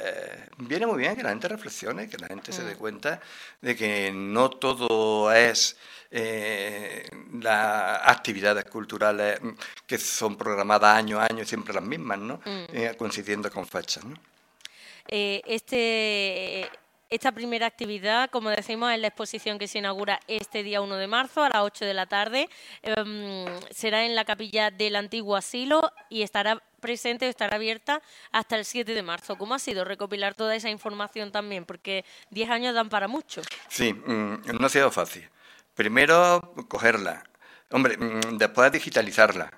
viene 0.58 0.86
muy 0.86 0.98
bien 0.98 1.16
que 1.16 1.24
la 1.24 1.30
gente 1.30 1.48
reflexione, 1.48 2.10
que 2.10 2.18
la 2.18 2.28
gente 2.28 2.52
se 2.52 2.64
dé 2.64 2.76
mm. 2.76 2.78
cuenta 2.78 3.22
de 3.62 3.76
que 3.76 4.12
no 4.12 4.50
todo 4.50 5.32
es 5.32 5.78
eh, 6.12 7.08
las 7.42 8.02
actividades 8.08 8.66
culturales 8.66 9.40
que 9.86 9.98
son 9.98 10.36
programadas 10.36 10.98
año 10.98 11.20
a 11.20 11.26
año, 11.26 11.46
siempre 11.46 11.74
las 11.74 11.84
mismas, 11.84 12.20
¿no? 12.20 12.36
Mm. 12.46 12.66
Eh, 12.74 12.96
coincidiendo 12.98 13.50
con 13.52 13.66
fechas, 13.66 14.04
¿no? 14.04 14.18
Eh, 15.08 15.42
este 15.46 16.70
esta 17.10 17.32
primera 17.32 17.66
actividad, 17.66 18.30
como 18.30 18.50
decimos, 18.50 18.92
es 18.92 19.00
la 19.00 19.08
exposición 19.08 19.58
que 19.58 19.70
se 19.70 19.80
inaugura 19.80 20.20
este 20.28 20.62
día 20.62 20.82
1 20.82 20.98
de 20.98 21.08
marzo 21.08 21.42
a 21.42 21.50
las 21.50 21.62
8 21.62 21.86
de 21.86 21.94
la 21.94 22.06
tarde. 22.06 22.50
Em, 22.82 23.46
será 23.72 24.06
en 24.06 24.14
la 24.14 24.26
capilla 24.26 24.72
del 24.72 24.98
antiguo 24.98 25.38
asilo 25.38 25.94
y 26.10 26.24
estará 26.24 26.62
presente, 26.80 27.28
estará 27.28 27.56
abierta 27.56 28.02
hasta 28.32 28.56
el 28.56 28.66
7 28.66 28.94
de 28.94 29.04
marzo. 29.04 29.38
¿Cómo 29.38 29.56
ha 29.56 29.60
sido 29.60 29.86
recopilar 29.86 30.34
toda 30.34 30.56
esa 30.56 30.70
información 30.70 31.32
también? 31.32 31.66
Porque 31.66 32.06
10 32.32 32.50
años 32.50 32.76
dan 32.76 32.90
para 32.90 33.08
mucho. 33.08 33.42
Sí, 33.70 33.94
mm, 33.94 34.58
no 34.60 34.66
ha 34.66 34.70
sido 34.70 34.92
fácil. 34.92 35.30
Primero, 35.76 36.54
cogerla. 36.68 37.24
Hombre, 37.72 37.98
mm, 37.98 38.38
después 38.38 38.72
digitalizarla. 38.72 39.52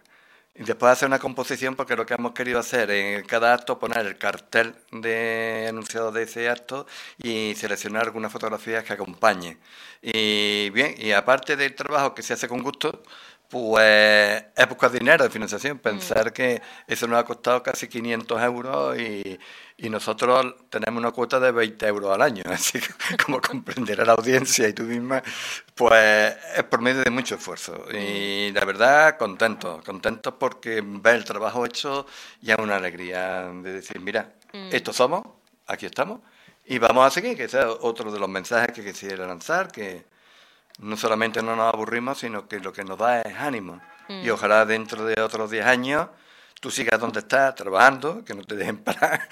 Y 0.59 0.63
después 0.63 0.91
hacer 0.91 1.07
una 1.07 1.19
composición 1.19 1.75
porque 1.77 1.95
lo 1.95 2.05
que 2.05 2.15
hemos 2.15 2.33
querido 2.33 2.59
hacer 2.59 2.91
en 2.91 3.23
cada 3.23 3.53
acto 3.53 3.79
poner 3.79 4.05
el 4.05 4.17
cartel 4.17 4.75
de 4.91 5.67
anunciado 5.69 6.11
de 6.11 6.23
ese 6.23 6.49
acto 6.49 6.85
y 7.17 7.55
seleccionar 7.55 8.03
algunas 8.03 8.29
fotografías 8.29 8.83
que 8.83 8.91
acompañen. 8.91 9.57
Y 10.01 10.69
bien, 10.71 10.95
y 10.97 11.13
aparte 11.13 11.55
del 11.55 11.75
trabajo 11.75 12.13
que 12.13 12.23
se 12.23 12.33
hace 12.33 12.49
con 12.49 12.61
gusto, 12.61 13.03
pues 13.49 14.43
es 14.55 14.69
buscar 14.69 14.91
dinero 14.91 15.23
de 15.23 15.29
financiación. 15.29 15.77
Mm. 15.77 15.79
Pensar 15.79 16.31
que 16.31 16.61
eso 16.87 17.07
nos 17.07 17.19
ha 17.19 17.25
costado 17.25 17.63
casi 17.63 17.87
500 17.87 18.41
euros 18.43 18.99
y, 18.99 19.39
y, 19.77 19.89
nosotros 19.89 20.55
tenemos 20.69 20.99
una 20.99 21.11
cuota 21.11 21.39
de 21.39 21.51
20 21.51 21.87
euros 21.87 22.13
al 22.13 22.21
año. 22.21 22.43
Así 22.49 22.79
que, 22.79 22.87
como 23.25 23.41
comprenderá 23.41 24.05
la 24.05 24.13
audiencia 24.13 24.67
y 24.67 24.73
tú 24.73 24.83
misma, 24.83 25.23
pues 25.73 26.35
es 26.55 26.63
por 26.63 26.81
medio 26.81 27.01
de 27.01 27.09
mucho 27.09 27.35
esfuerzo. 27.35 27.85
Y 27.91 28.51
mm. 28.51 28.55
la 28.55 28.65
verdad, 28.65 29.17
contentos, 29.17 29.83
contentos 29.83 30.35
porque 30.39 30.83
ver 30.85 31.15
el 31.15 31.25
trabajo 31.25 31.65
hecho 31.65 32.05
ya 32.41 32.53
es 32.53 32.59
una 32.59 32.75
alegría 32.75 33.49
de 33.51 33.73
decir, 33.73 33.99
mira, 33.99 34.31
mm. 34.53 34.69
estos 34.71 34.95
somos, 34.95 35.23
aquí 35.65 35.87
estamos, 35.87 36.19
y 36.65 36.77
vamos 36.77 37.03
a 37.07 37.09
seguir, 37.09 37.35
que 37.35 37.45
ese 37.45 37.61
es 37.61 37.65
otro 37.81 38.11
de 38.11 38.19
los 38.19 38.29
mensajes 38.29 38.73
que 38.73 38.85
quisiera 38.85 39.25
lanzar, 39.25 39.71
que 39.71 40.05
no 40.79 40.97
solamente 40.97 41.41
no 41.41 41.55
nos 41.55 41.73
aburrimos, 41.73 42.19
sino 42.19 42.47
que 42.47 42.59
lo 42.59 42.73
que 42.73 42.83
nos 42.83 42.97
da 42.97 43.21
es 43.21 43.35
ánimo. 43.37 43.81
Y 44.07 44.27
mm. 44.27 44.31
ojalá 44.31 44.65
dentro 44.65 45.05
de 45.05 45.21
otros 45.21 45.51
10 45.51 45.65
años 45.65 46.07
tú 46.59 46.69
sigas 46.71 46.99
donde 46.99 47.19
estás, 47.19 47.55
trabajando, 47.55 48.23
que 48.25 48.33
no 48.33 48.43
te 48.43 48.55
dejen 48.55 48.77
parar, 48.83 49.27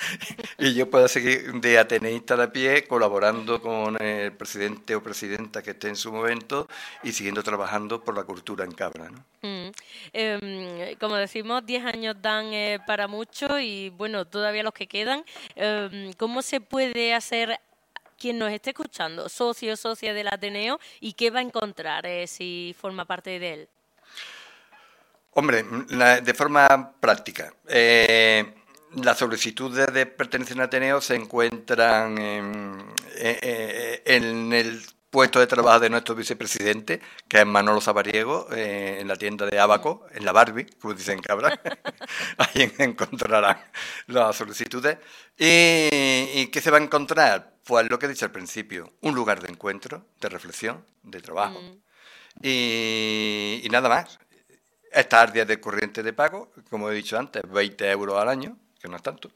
y 0.58 0.74
yo 0.74 0.90
pueda 0.90 1.08
seguir 1.08 1.52
de 1.54 1.78
ateneísta 1.78 2.36
de 2.36 2.48
pie, 2.48 2.88
colaborando 2.88 3.62
con 3.62 4.02
el 4.02 4.32
presidente 4.34 4.96
o 4.96 5.04
presidenta 5.04 5.62
que 5.62 5.72
esté 5.72 5.90
en 5.90 5.96
su 5.96 6.12
momento 6.12 6.68
y 7.04 7.12
siguiendo 7.12 7.44
trabajando 7.44 8.04
por 8.04 8.16
la 8.16 8.24
cultura 8.24 8.64
en 8.64 8.72
Cabra. 8.72 9.10
¿no? 9.10 9.24
Mm. 9.42 9.72
Em, 10.14 10.96
como 11.00 11.16
decimos, 11.16 11.66
10 11.66 11.86
años 11.86 12.16
dan 12.22 12.54
eh, 12.54 12.80
para 12.86 13.08
mucho 13.08 13.60
y 13.60 13.90
bueno, 13.90 14.26
todavía 14.26 14.64
los 14.64 14.74
que 14.74 14.88
quedan. 14.88 15.24
Em, 15.56 16.14
¿Cómo 16.14 16.42
se 16.42 16.62
puede 16.62 17.14
hacer 17.14 17.60
quien 18.18 18.38
nos 18.38 18.52
esté 18.52 18.72
escuchando, 18.72 19.30
socio, 19.30 19.78
socia 19.78 20.14
del 20.14 20.28
Ateneo, 20.28 20.80
y 21.00 21.14
qué 21.14 21.30
va 21.30 21.40
a 21.40 21.44
encontrar 21.44 22.06
eh, 22.06 22.28
si 22.28 22.76
forma 22.80 23.06
parte 23.06 23.40
de 23.40 23.54
él? 23.54 23.70
Hombre, 25.32 25.64
de 25.64 26.34
forma 26.34 26.94
práctica. 27.00 27.54
Eh, 27.68 28.56
las 28.96 29.18
solicitudes 29.18 29.94
de 29.94 30.06
pertenecer 30.06 30.58
al 30.58 30.64
Ateneo 30.64 31.02
se 31.02 31.16
encuentran 31.16 32.18
en, 32.18 32.94
el 34.54 34.82
puesto 35.18 35.40
de 35.40 35.48
trabajo 35.48 35.80
de 35.80 35.90
nuestro 35.90 36.14
vicepresidente, 36.14 37.02
que 37.28 37.40
es 37.40 37.46
Manolo 37.48 37.82
Sabariego, 37.82 38.48
eh, 38.52 39.00
en 39.02 39.08
la 39.08 39.16
tienda 39.16 39.48
de 39.48 39.60
Abaco, 39.60 40.06
en 40.12 40.24
la 40.24 40.32
Barbie, 40.32 40.68
como 40.80 40.94
dicen 40.94 41.20
cabra. 41.22 41.60
Ahí 42.38 42.72
encontrarán 42.78 43.58
las 44.06 44.36
solicitudes. 44.36 45.00
¿Y 45.36 46.46
qué 46.52 46.62
se 46.62 46.70
va 46.70 46.78
a 46.78 46.82
encontrar? 46.84 47.56
Pues 47.64 47.90
lo 47.90 47.98
que 47.98 48.06
he 48.06 48.10
dicho 48.10 48.26
al 48.26 48.32
principio, 48.32 48.94
un 49.02 49.16
lugar 49.16 49.42
de 49.42 49.50
encuentro, 49.50 50.06
de 50.22 50.30
reflexión, 50.30 50.86
de 51.02 51.20
trabajo. 51.20 51.60
Mm. 51.64 51.82
Y, 52.44 53.68
nada 53.72 53.90
más. 53.90 54.20
Estar 54.92 55.34
días 55.34 55.48
de 55.48 55.60
corriente 55.60 56.04
de 56.04 56.14
pago, 56.14 56.52
como 56.70 56.92
he 56.92 56.94
dicho 56.94 57.18
antes, 57.18 57.42
20 57.50 57.90
euros 57.90 58.22
al 58.22 58.30
año, 58.30 58.56
que 58.80 58.88
no 58.88 58.96
es 58.96 59.02
tanto. 59.02 59.32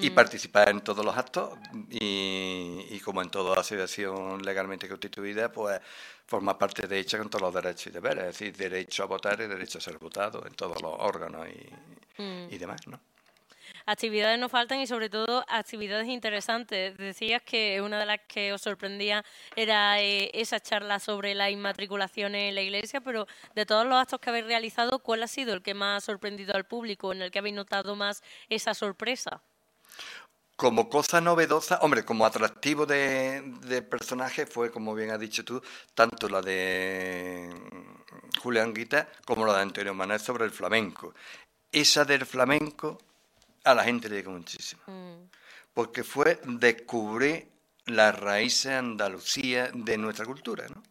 Y 0.00 0.10
Mm. 0.10 0.14
participar 0.14 0.68
en 0.68 0.80
todos 0.80 1.04
los 1.04 1.16
actos 1.16 1.58
y, 1.90 2.86
y 2.90 3.00
como 3.00 3.22
en 3.22 3.30
toda 3.30 3.60
asociación 3.60 4.42
legalmente 4.42 4.88
constituida, 4.88 5.50
pues 5.52 5.80
formar 6.26 6.56
parte 6.58 6.86
de 6.86 6.98
ella 6.98 7.18
con 7.18 7.28
todos 7.30 7.42
los 7.42 7.54
derechos 7.62 7.86
y 7.88 7.90
deberes, 7.90 8.24
es 8.24 8.38
decir, 8.38 8.56
derecho 8.56 9.02
a 9.02 9.06
votar 9.06 9.40
y 9.40 9.46
derecho 9.46 9.78
a 9.78 9.80
ser 9.80 9.98
votado 9.98 10.44
en 10.46 10.54
todos 10.54 10.80
los 10.82 10.94
órganos 10.98 11.46
y, 11.48 12.22
Mm. 12.22 12.46
y 12.50 12.58
demás, 12.58 12.86
¿no? 12.86 13.00
Actividades 13.86 14.38
no 14.38 14.48
faltan 14.48 14.80
y 14.80 14.86
sobre 14.86 15.10
todo 15.10 15.44
actividades 15.48 16.06
interesantes. 16.08 16.96
Decías 16.96 17.42
que 17.42 17.80
una 17.82 17.98
de 17.98 18.06
las 18.06 18.20
que 18.26 18.52
os 18.52 18.62
sorprendía 18.62 19.22
era 19.56 20.00
eh, 20.00 20.30
esa 20.32 20.58
charla 20.60 20.98
sobre 21.00 21.34
la 21.34 21.50
inmatriculación 21.50 22.34
en 22.34 22.54
la 22.54 22.62
iglesia, 22.62 23.00
pero 23.00 23.26
de 23.54 23.66
todos 23.66 23.84
los 23.86 23.96
actos 23.98 24.20
que 24.20 24.30
habéis 24.30 24.46
realizado, 24.46 25.00
¿cuál 25.00 25.22
ha 25.22 25.26
sido 25.28 25.52
el 25.54 25.62
que 25.62 25.74
más 25.74 26.02
ha 26.02 26.06
sorprendido 26.06 26.54
al 26.54 26.64
público, 26.66 27.12
en 27.12 27.20
el 27.22 27.30
que 27.30 27.40
habéis 27.40 27.56
notado 27.56 27.94
más 27.96 28.22
esa 28.48 28.72
sorpresa? 28.74 29.42
Como 30.56 30.88
cosa 30.88 31.20
novedosa, 31.20 31.78
hombre, 31.82 32.04
como 32.04 32.24
atractivo 32.24 32.86
de, 32.86 33.42
de 33.62 33.82
personaje 33.82 34.46
fue, 34.46 34.70
como 34.70 34.94
bien 34.94 35.10
has 35.10 35.18
dicho 35.18 35.44
tú, 35.44 35.60
tanto 35.94 36.28
la 36.28 36.40
de 36.42 37.50
Julián 38.40 38.72
Guita 38.72 39.08
como 39.24 39.46
la 39.46 39.54
de 39.54 39.62
Antonio 39.62 39.94
Manuel 39.94 40.20
sobre 40.20 40.44
el 40.44 40.52
flamenco. 40.52 41.14
Esa 41.72 42.04
del 42.04 42.24
flamenco 42.24 42.98
a 43.64 43.74
la 43.74 43.84
gente 43.84 44.08
le 44.08 44.16
llegó 44.16 44.30
muchísimo, 44.30 44.82
Mm, 44.86 45.28
porque 45.72 46.04
fue 46.04 46.38
descubrir 46.44 47.48
las 47.86 48.18
raíces 48.18 48.72
Andalucía 48.72 49.70
de 49.74 49.98
nuestra 49.98 50.24
cultura, 50.24 50.66
¿no? 50.68 50.82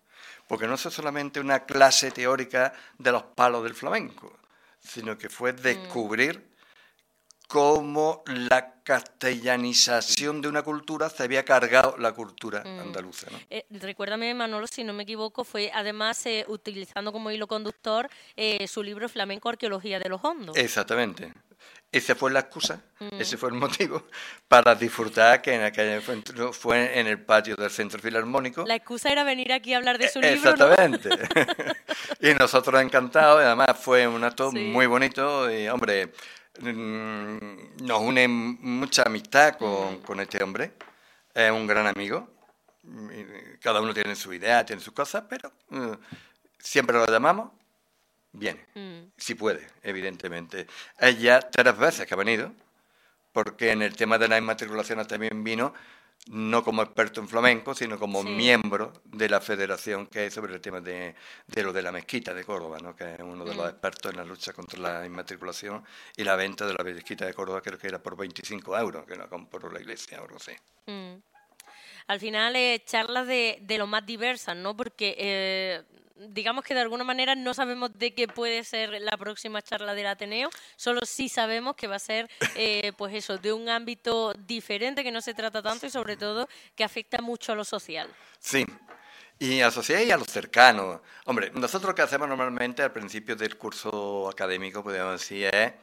Porque 0.48 0.67
no 0.67 0.75
es 0.75 0.82
solamente 0.82 1.39
una 1.39 1.65
clase 1.65 2.12
teórica 2.12 2.74
de 2.98 3.12
los 3.12 3.24
palos 3.24 3.63
del 3.63 3.75
flamenco, 3.75 4.38
sino 4.79 5.17
que 5.17 5.29
fue 5.29 5.53
descubrir 5.53 6.52
cómo 7.47 8.23
la 8.27 8.73
castellanización 8.83 10.41
de 10.41 10.47
una 10.47 10.62
cultura 10.63 11.09
se 11.09 11.23
había 11.23 11.45
cargado 11.45 11.95
la 11.97 12.12
cultura 12.12 12.62
andaluza. 12.65 13.27
¿no? 13.31 13.39
Eh, 13.50 13.65
recuérdame, 13.69 14.33
Manolo, 14.33 14.67
si 14.67 14.83
no 14.83 14.93
me 14.93 15.03
equivoco, 15.03 15.43
fue 15.43 15.71
además 15.73 16.25
eh, 16.25 16.45
utilizando 16.47 17.12
como 17.12 17.31
hilo 17.31 17.47
conductor 17.47 18.09
eh, 18.35 18.67
su 18.67 18.83
libro 18.83 19.07
Flamenco 19.07 19.50
Arqueología 19.50 20.00
de 20.00 20.09
los 20.09 20.23
Hondos. 20.23 20.57
Exactamente. 20.57 21.33
Esa 21.91 22.15
fue 22.15 22.31
la 22.31 22.39
excusa, 22.39 22.81
ese 23.19 23.38
fue 23.38 23.50
el 23.50 23.55
motivo 23.55 24.07
para 24.47 24.73
disfrutar 24.73 25.43
que 25.43 25.53
en 25.53 25.62
aquella 25.62 26.01
fue, 26.01 26.23
fue 26.51 27.00
en 27.00 27.05
el 27.05 27.21
patio 27.23 27.55
del 27.55 27.69
Centro 27.69 28.00
Filarmónico. 28.01 28.65
La 28.65 28.73
excusa 28.73 29.09
era 29.12 29.23
venir 29.23 29.53
aquí 29.53 29.75
a 29.75 29.77
hablar 29.77 30.00
de 30.00 30.09
su 30.09 30.19
libro, 30.19 30.41
¿no? 30.43 30.50
Exactamente. 30.73 31.09
y 32.19 32.33
nosotros 32.33 32.81
encantados, 32.81 33.43
y 33.43 33.45
además 33.45 33.77
fue 33.79 34.07
un 34.07 34.23
acto 34.23 34.50
Sí. 34.50 34.57
muy 34.57 34.88
bonito 34.88 35.51
y, 35.51 35.67
hombre, 35.67 36.07
mm, 36.07 36.12
nos 36.62 38.01
une 38.01 38.27
mucha 38.27 39.03
amistad 39.03 39.57
con, 39.57 40.00
con 40.01 40.19
este 40.19 40.43
hombre. 40.43 40.74
Es 41.33 41.51
un 41.51 41.65
gran 41.67 41.88
amigo. 41.88 42.29
Cada 43.62 43.81
uno 43.81 43.93
tiene 43.93 44.15
su 44.15 44.33
idea, 44.33 44.65
tiene 44.65 44.81
sus 44.81 44.93
cosas, 44.93 45.24
pero 45.29 45.51
mm, 45.69 45.93
siempre 46.60 46.98
lo 46.98 47.05
llamamos, 47.05 47.51
viene. 48.33 48.65
Mm. 48.75 49.12
Si 49.17 49.36
puede, 49.36 49.67
evidentemente. 49.81 50.67
Ella 51.00 51.39
tres 51.39 51.77
veces 51.77 52.05
que 52.05 52.13
ha 52.13 52.17
venido, 52.17 52.51
porque 53.31 53.72
en 53.72 53.81
el 53.81 53.95
tema 53.95 54.17
de 54.17 54.27
las 54.27 54.39
inmatriculaciones 54.39 55.07
también 55.07 55.43
vino, 55.43 55.74
no 56.30 56.63
como 56.63 56.82
experto 56.82 57.20
en 57.20 57.27
flamenco, 57.27 57.75
sino 57.75 58.00
como 58.00 58.22
Sí. 58.24 58.30
miembro 58.30 58.94
de 59.03 59.27
la 59.27 59.42
federación 59.42 60.08
que 60.08 60.20
hay 60.20 60.32
sobre 60.32 60.53
el 60.53 60.62
tema 60.62 60.80
de, 60.80 61.15
de 61.48 61.63
lo 61.63 61.74
de 61.74 61.82
la 61.82 61.92
mezquita 61.92 62.34
de 62.34 62.46
Córdoba, 62.46 62.77
¿no? 62.82 62.96
que 62.96 63.15
es 63.15 63.20
uno 63.20 63.44
de 63.44 63.53
los 63.56 63.70
expertos 63.70 64.12
en 64.12 64.18
la 64.18 64.24
lucha 64.24 64.53
contra 64.53 64.80
la 64.80 65.06
inmatriculación 65.06 65.84
y 66.15 66.24
la 66.24 66.36
venta 66.36 66.65
de 66.65 66.74
la 66.74 66.84
mezquita 66.84 67.25
de 67.25 67.34
Córdoba, 67.34 67.62
creo 67.62 67.77
que 67.77 67.88
era 67.88 68.01
por 68.01 68.15
25 68.15 68.77
euros, 68.77 69.06
que 69.06 69.15
la 69.15 69.27
compró 69.27 69.70
la 69.70 69.80
iglesia 69.82 70.22
o 70.22 70.24
algo 70.24 70.38
así. 70.38 70.53
Mm. 70.86 71.15
Al 72.08 72.20
final, 72.20 72.56
eh, 72.56 72.84
charlas 72.86 73.27
de, 73.27 73.60
de 73.62 73.77
lo 73.77 73.88
más 73.88 74.06
diversas, 74.06 74.56
¿no? 74.58 74.75
Porque 74.75 75.15
eh, 75.18 75.84
digamos 76.15 76.63
que 76.63 76.74
de 76.74 76.82
alguna 76.82 77.03
manera 77.03 77.36
no 77.36 77.53
sabemos 77.53 77.98
de 77.98 78.13
qué 78.13 78.27
puede 78.27 78.63
ser 78.63 78.89
la 79.01 79.17
próxima 79.17 79.62
charla 79.62 79.93
del 79.93 80.08
Ateneo, 80.08 80.50
solo 80.75 81.01
sí 81.05 81.29
sabemos 81.29 81.75
que 81.75 81.88
va 81.88 81.96
a 81.96 82.00
ser, 82.00 82.29
eh, 82.55 82.94
pues 82.98 83.14
eso, 83.14 83.37
de 83.37 83.53
un 83.53 83.70
ámbito 83.70 84.33
diferente, 84.33 85.03
que 85.03 85.11
no 85.11 85.22
se 85.22 85.33
trata 85.33 85.61
tanto 85.61 85.85
y 85.85 85.90
sobre 85.90 86.18
todo 86.18 86.48
que 86.75 86.83
afecta 86.83 87.22
mucho 87.22 87.51
a 87.51 87.55
lo 87.55 87.64
social. 87.64 88.09
Sí. 88.40 88.66
Y 89.40 89.61
asocié 89.61 90.11
a 90.14 90.18
los 90.18 90.27
cercanos. 90.27 91.01
Hombre, 91.25 91.51
nosotros 91.53 91.90
lo 91.90 91.96
que 91.96 92.03
hacemos 92.03 92.27
normalmente 92.27 92.83
al 92.83 92.92
principio 92.92 93.35
del 93.35 93.57
curso 93.57 94.29
académico, 94.29 94.83
podríamos 94.83 95.20
decir, 95.20 95.50
es 95.53 95.74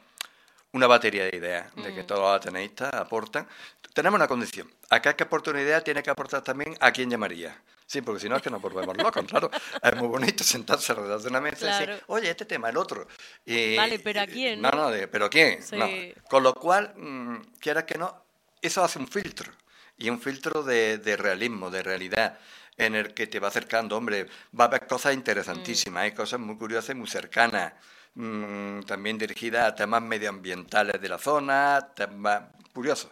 una 0.71 0.87
batería 0.87 1.25
de 1.25 1.37
ideas, 1.37 1.75
de 1.75 1.93
que 1.93 2.03
todos 2.03 2.21
los 2.21 2.35
ateneístas 2.35 2.93
aportan. 2.93 3.47
Tenemos 3.93 4.17
una 4.17 4.27
condición. 4.27 4.71
A 4.89 5.01
cada 5.01 5.15
que 5.15 5.23
aporta 5.23 5.51
una 5.51 5.61
idea 5.61 5.81
tiene 5.81 6.01
que 6.01 6.09
aportar 6.09 6.41
también 6.41 6.77
a 6.79 6.91
quién 6.91 7.09
llamaría. 7.09 7.61
Sí, 7.91 8.01
porque 8.01 8.21
si 8.21 8.29
no 8.29 8.37
es 8.37 8.41
que 8.41 8.49
nos 8.49 8.61
volvemos 8.61 8.95
locos, 8.95 9.25
claro. 9.27 9.51
Es 9.83 9.95
muy 9.97 10.07
bonito 10.07 10.45
sentarse 10.45 10.93
alrededor 10.93 11.21
de 11.21 11.27
una 11.27 11.41
mesa 11.41 11.65
y 11.65 11.71
decir, 11.87 12.03
oye, 12.07 12.29
este 12.29 12.45
tema, 12.45 12.69
el 12.69 12.77
otro. 12.77 13.05
Y- 13.45 13.75
Vale, 13.75 13.99
pero 13.99 14.21
¿a 14.21 14.27
quién, 14.27 14.61
No, 14.61 14.71
no? 14.71 14.89
de, 14.89 15.09
pero 15.09 15.29
¿quién? 15.29 15.61
Sí. 15.61 15.75
No. 15.75 15.89
Con 16.29 16.41
lo 16.41 16.53
cual, 16.53 16.93
mm, 16.95 17.57
quieras 17.59 17.83
que 17.83 17.97
no, 17.97 18.15
eso 18.61 18.81
hace 18.81 18.97
un 18.97 19.09
filtro. 19.09 19.51
Y 19.97 20.09
un 20.09 20.21
filtro 20.21 20.63
de, 20.63 20.99
de 20.99 21.17
realismo, 21.17 21.69
de 21.69 21.83
realidad, 21.83 22.39
en 22.77 22.95
el 22.95 23.13
que 23.13 23.27
te 23.27 23.41
va 23.41 23.49
acercando, 23.49 23.97
hombre, 23.97 24.25
va 24.57 24.63
a 24.63 24.67
haber 24.67 24.87
cosas 24.87 25.13
interesantísimas, 25.13 26.03
hay 26.03 26.13
cosas 26.13 26.39
muy 26.39 26.55
curiosas 26.55 26.91
y 26.95 26.97
muy 26.97 27.09
cercanas, 27.09 27.73
mm, 28.13 28.83
también 28.83 29.17
dirigidas 29.17 29.67
a 29.67 29.75
temas 29.75 30.01
medioambientales 30.01 31.01
de 31.01 31.09
la 31.09 31.17
zona, 31.17 31.89
temas 31.93 32.43
curiosos. 32.73 33.11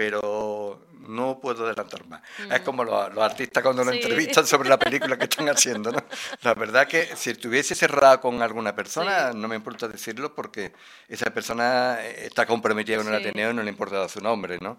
Pero 0.00 0.86
no 1.08 1.38
puedo 1.40 1.66
adelantar 1.66 2.06
más. 2.06 2.22
Es 2.50 2.60
como 2.62 2.84
los, 2.84 3.12
los 3.12 3.22
artistas 3.22 3.62
cuando 3.62 3.84
Sí. 3.84 3.98
entrevistan 3.98 4.46
sobre 4.46 4.70
la 4.70 4.78
película 4.78 5.18
que 5.18 5.24
están 5.24 5.46
haciendo. 5.50 5.92
¿no? 5.92 6.02
La 6.40 6.54
verdad 6.54 6.88
que 6.88 7.14
si 7.16 7.28
estuviese 7.28 7.74
cerrado 7.74 8.18
con 8.18 8.40
alguna 8.40 8.74
persona, 8.74 9.30
Sí. 9.32 9.36
no 9.36 9.46
me 9.46 9.56
importa 9.56 9.88
decirlo 9.88 10.34
porque 10.34 10.72
esa 11.06 11.26
persona 11.34 11.98
eh, 12.00 12.24
está 12.24 12.46
comprometida 12.46 12.96
con 12.96 13.12
el 13.12 13.20
Sí. 13.22 13.28
Ateneo 13.28 13.50
y 13.50 13.54
no 13.54 13.62
le 13.62 13.68
importa 13.68 14.08
su 14.08 14.22
nombre. 14.22 14.56
¿no? 14.62 14.78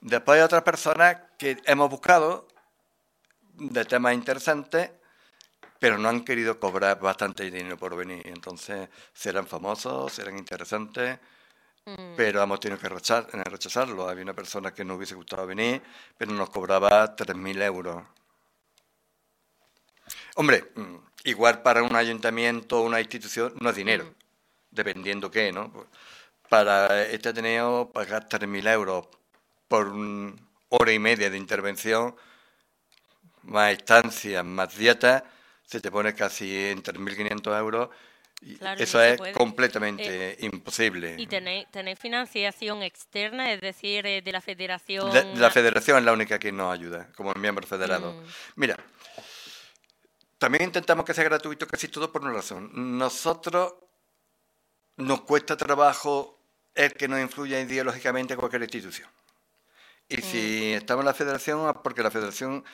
Después 0.00 0.38
hay 0.38 0.42
otras 0.44 0.64
personas 0.64 1.16
que 1.38 1.58
hemos 1.66 1.88
buscado 1.88 2.48
de 3.54 3.84
temas 3.84 4.14
interesantes, 4.14 4.90
pero 5.78 5.96
no 5.96 6.08
han 6.08 6.24
querido 6.24 6.58
cobrar 6.58 6.98
bastante 6.98 7.44
dinero 7.48 7.76
por 7.76 7.94
venir. 7.94 8.20
Entonces 8.26 8.88
serán 9.14 9.46
famosos, 9.46 10.12
serán 10.12 10.36
interesantes, 10.36 11.18
Mm. 11.20 11.35
Pero 12.16 12.42
hemos 12.42 12.58
tenido 12.60 12.80
que 12.80 12.86
eh, 12.86 13.44
rechazarlo. 13.44 14.08
Había 14.08 14.24
una 14.24 14.34
persona 14.34 14.72
que 14.74 14.84
no 14.84 14.94
hubiese 14.96 15.14
gustado 15.14 15.46
venir, 15.46 15.82
pero 16.18 16.32
nos 16.32 16.50
cobraba 16.50 17.14
3.000 17.14 17.62
euros. 17.62 18.02
Hombre, 20.36 20.72
mm, 20.74 20.96
igual 21.24 21.62
para 21.62 21.82
un 21.82 21.94
ayuntamiento 21.94 22.80
o 22.80 22.82
una 22.82 23.00
institución 23.00 23.54
no 23.60 23.70
es 23.70 23.76
dinero, 23.76 24.12
dependiendo 24.70 25.30
qué, 25.30 25.52
¿no? 25.52 25.72
Pues, 25.72 25.86
Para 26.48 27.02
este 27.04 27.30
Ateneo 27.30 27.90
pagar 27.92 28.28
3.000 28.28 28.66
euros 28.68 29.06
por 29.68 29.88
una 29.88 30.34
hora 30.68 30.92
y 30.92 30.98
media 30.98 31.30
de 31.30 31.38
intervención, 31.38 32.16
más 33.42 33.72
estancias, 33.72 34.44
más 34.44 34.76
dietas, 34.76 35.22
se 35.64 35.80
te 35.80 35.90
pone 35.90 36.14
casi 36.14 36.68
en 36.70 36.82
3.500 36.82 37.58
euros. 37.58 37.90
Claro, 38.58 38.80
eso 38.82 38.98
no 38.98 39.04
es 39.04 39.16
puede. 39.16 39.32
completamente 39.32 40.36
imposible. 40.40 41.16
Y 41.18 41.26
tenéis, 41.26 41.66
tenéis 41.70 41.98
financiación 41.98 42.82
externa, 42.82 43.52
es 43.52 43.60
decir, 43.60 44.04
eh, 44.06 44.20
de 44.22 44.32
la 44.32 44.40
federación. 44.40 45.10
De- 45.12 45.24
de 45.24 45.36
la 45.40 45.50
federación 45.50 45.98
es 45.98 46.04
la 46.04 46.12
única 46.12 46.38
que 46.38 46.52
nos 46.52 46.72
ayuda, 46.72 47.10
como 47.16 47.32
miembro 47.34 47.66
federado. 47.66 48.12
Mm. 48.12 48.24
Mira, 48.56 48.76
también 50.38 50.64
intentamos 50.64 51.04
que 51.04 51.14
sea 51.14 51.24
gratuito 51.24 51.66
casi 51.66 51.88
todo 51.88 52.12
por 52.12 52.22
una 52.22 52.32
razón. 52.32 52.70
Nosotros 52.98 53.74
nos 54.96 55.22
cuesta 55.22 55.56
trabajo 55.56 56.38
el 56.74 56.92
que 56.92 57.08
nos 57.08 57.20
influya 57.20 57.58
ideológicamente 57.60 58.36
cualquier 58.36 58.62
institución. 58.62 59.08
Y 60.08 60.18
si 60.22 60.72
estamos 60.74 61.02
en 61.02 61.06
la 61.06 61.14
federación, 61.14 61.68
es 61.68 61.76
porque 61.82 62.02
la 62.02 62.10
federación 62.10 62.64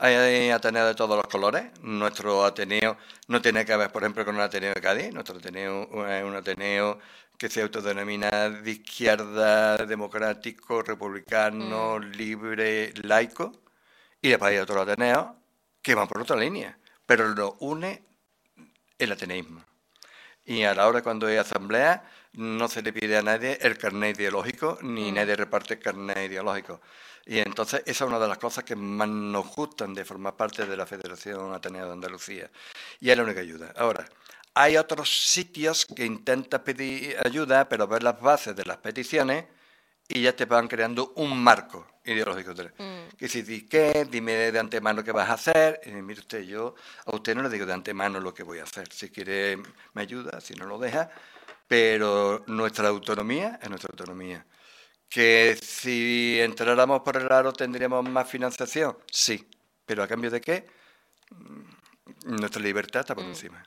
hay 0.00 0.50
Ateneo 0.50 0.86
de 0.86 0.94
todos 0.94 1.16
los 1.16 1.26
colores. 1.26 1.70
Nuestro 1.82 2.44
Ateneo 2.44 2.96
no 3.28 3.42
tiene 3.42 3.64
que 3.64 3.76
ver, 3.76 3.92
por 3.92 4.02
ejemplo, 4.02 4.24
con 4.24 4.34
un 4.34 4.40
Ateneo 4.40 4.72
de 4.72 4.80
Cádiz. 4.80 5.12
Nuestro 5.12 5.36
Ateneo 5.36 6.06
es 6.08 6.24
un 6.24 6.34
Ateneo 6.34 6.98
que 7.36 7.48
se 7.48 7.62
autodenomina 7.62 8.50
de 8.50 8.70
izquierda, 8.70 9.76
democrático, 9.78 10.82
republicano, 10.82 11.98
libre, 11.98 12.92
laico. 13.02 13.52
Y 14.22 14.30
después 14.30 14.52
hay 14.52 14.58
otros 14.58 14.78
Ateneos 14.78 15.28
que 15.82 15.94
van 15.94 16.08
por 16.08 16.22
otra 16.22 16.36
línea, 16.36 16.78
pero 17.06 17.28
lo 17.28 17.56
une 17.60 18.02
el 18.98 19.12
ateneísmo. 19.12 19.64
Y 20.44 20.62
a 20.64 20.74
la 20.74 20.88
hora 20.88 21.02
cuando 21.02 21.26
hay 21.26 21.36
asamblea, 21.36 22.02
no 22.34 22.68
se 22.68 22.82
le 22.82 22.92
pide 22.92 23.16
a 23.16 23.22
nadie 23.22 23.58
el 23.60 23.76
carnet 23.76 24.18
ideológico, 24.18 24.78
ni 24.82 25.10
nadie 25.10 25.36
reparte 25.36 25.74
el 25.74 25.80
carnet 25.80 26.30
ideológico. 26.30 26.80
Y 27.26 27.38
entonces 27.38 27.82
esa 27.86 28.04
es 28.04 28.08
una 28.08 28.18
de 28.18 28.28
las 28.28 28.38
cosas 28.38 28.64
que 28.64 28.76
más 28.76 29.08
nos 29.08 29.46
gustan 29.54 29.94
de 29.94 30.04
formar 30.04 30.36
parte 30.36 30.66
de 30.66 30.76
la 30.76 30.86
Federación 30.86 31.52
Ateneo 31.52 31.86
de 31.86 31.92
Andalucía. 31.92 32.50
Y 32.98 33.10
es 33.10 33.16
la 33.16 33.22
única 33.22 33.40
ayuda. 33.40 33.72
Ahora, 33.76 34.08
hay 34.54 34.76
otros 34.76 35.28
sitios 35.28 35.86
que 35.86 36.04
intentan 36.04 36.62
pedir 36.64 37.16
ayuda, 37.24 37.68
pero 37.68 37.86
ver 37.86 38.02
las 38.02 38.20
bases 38.20 38.56
de 38.56 38.64
las 38.64 38.78
peticiones 38.78 39.44
y 40.08 40.22
ya 40.22 40.34
te 40.34 40.44
van 40.44 40.66
creando 40.66 41.12
un 41.16 41.40
marco 41.40 41.86
ideológico. 42.04 42.52
Mm. 42.52 43.16
Que 43.16 43.28
si 43.28 43.42
di 43.42 43.68
qué, 43.68 44.06
dime 44.10 44.50
de 44.50 44.58
antemano 44.58 45.04
qué 45.04 45.12
vas 45.12 45.30
a 45.30 45.34
hacer. 45.34 45.80
Y 45.86 45.90
mire 45.90 46.20
usted, 46.20 46.42
yo 46.42 46.74
a 47.06 47.14
usted 47.14 47.36
no 47.36 47.42
le 47.42 47.48
digo 47.48 47.64
de 47.64 47.74
antemano 47.74 48.18
lo 48.18 48.34
que 48.34 48.42
voy 48.42 48.58
a 48.58 48.64
hacer. 48.64 48.92
Si 48.92 49.10
quiere, 49.10 49.58
me 49.94 50.02
ayuda, 50.02 50.40
si 50.40 50.54
no 50.54 50.66
lo 50.66 50.78
deja. 50.78 51.10
Pero 51.70 52.42
nuestra 52.48 52.88
autonomía 52.88 53.60
es 53.62 53.68
nuestra 53.70 53.90
autonomía. 53.92 54.44
Que 55.08 55.56
si 55.62 56.40
entráramos 56.40 57.02
por 57.02 57.16
el 57.16 57.30
aro 57.30 57.52
tendríamos 57.52 58.08
más 58.08 58.28
financiación, 58.28 58.98
sí. 59.08 59.48
Pero 59.86 60.02
a 60.02 60.08
cambio 60.08 60.32
de 60.32 60.40
qué? 60.40 60.66
Mm, 61.30 62.38
nuestra 62.40 62.60
libertad 62.60 63.02
está 63.02 63.14
por 63.14 63.22
mm. 63.22 63.28
encima. 63.28 63.62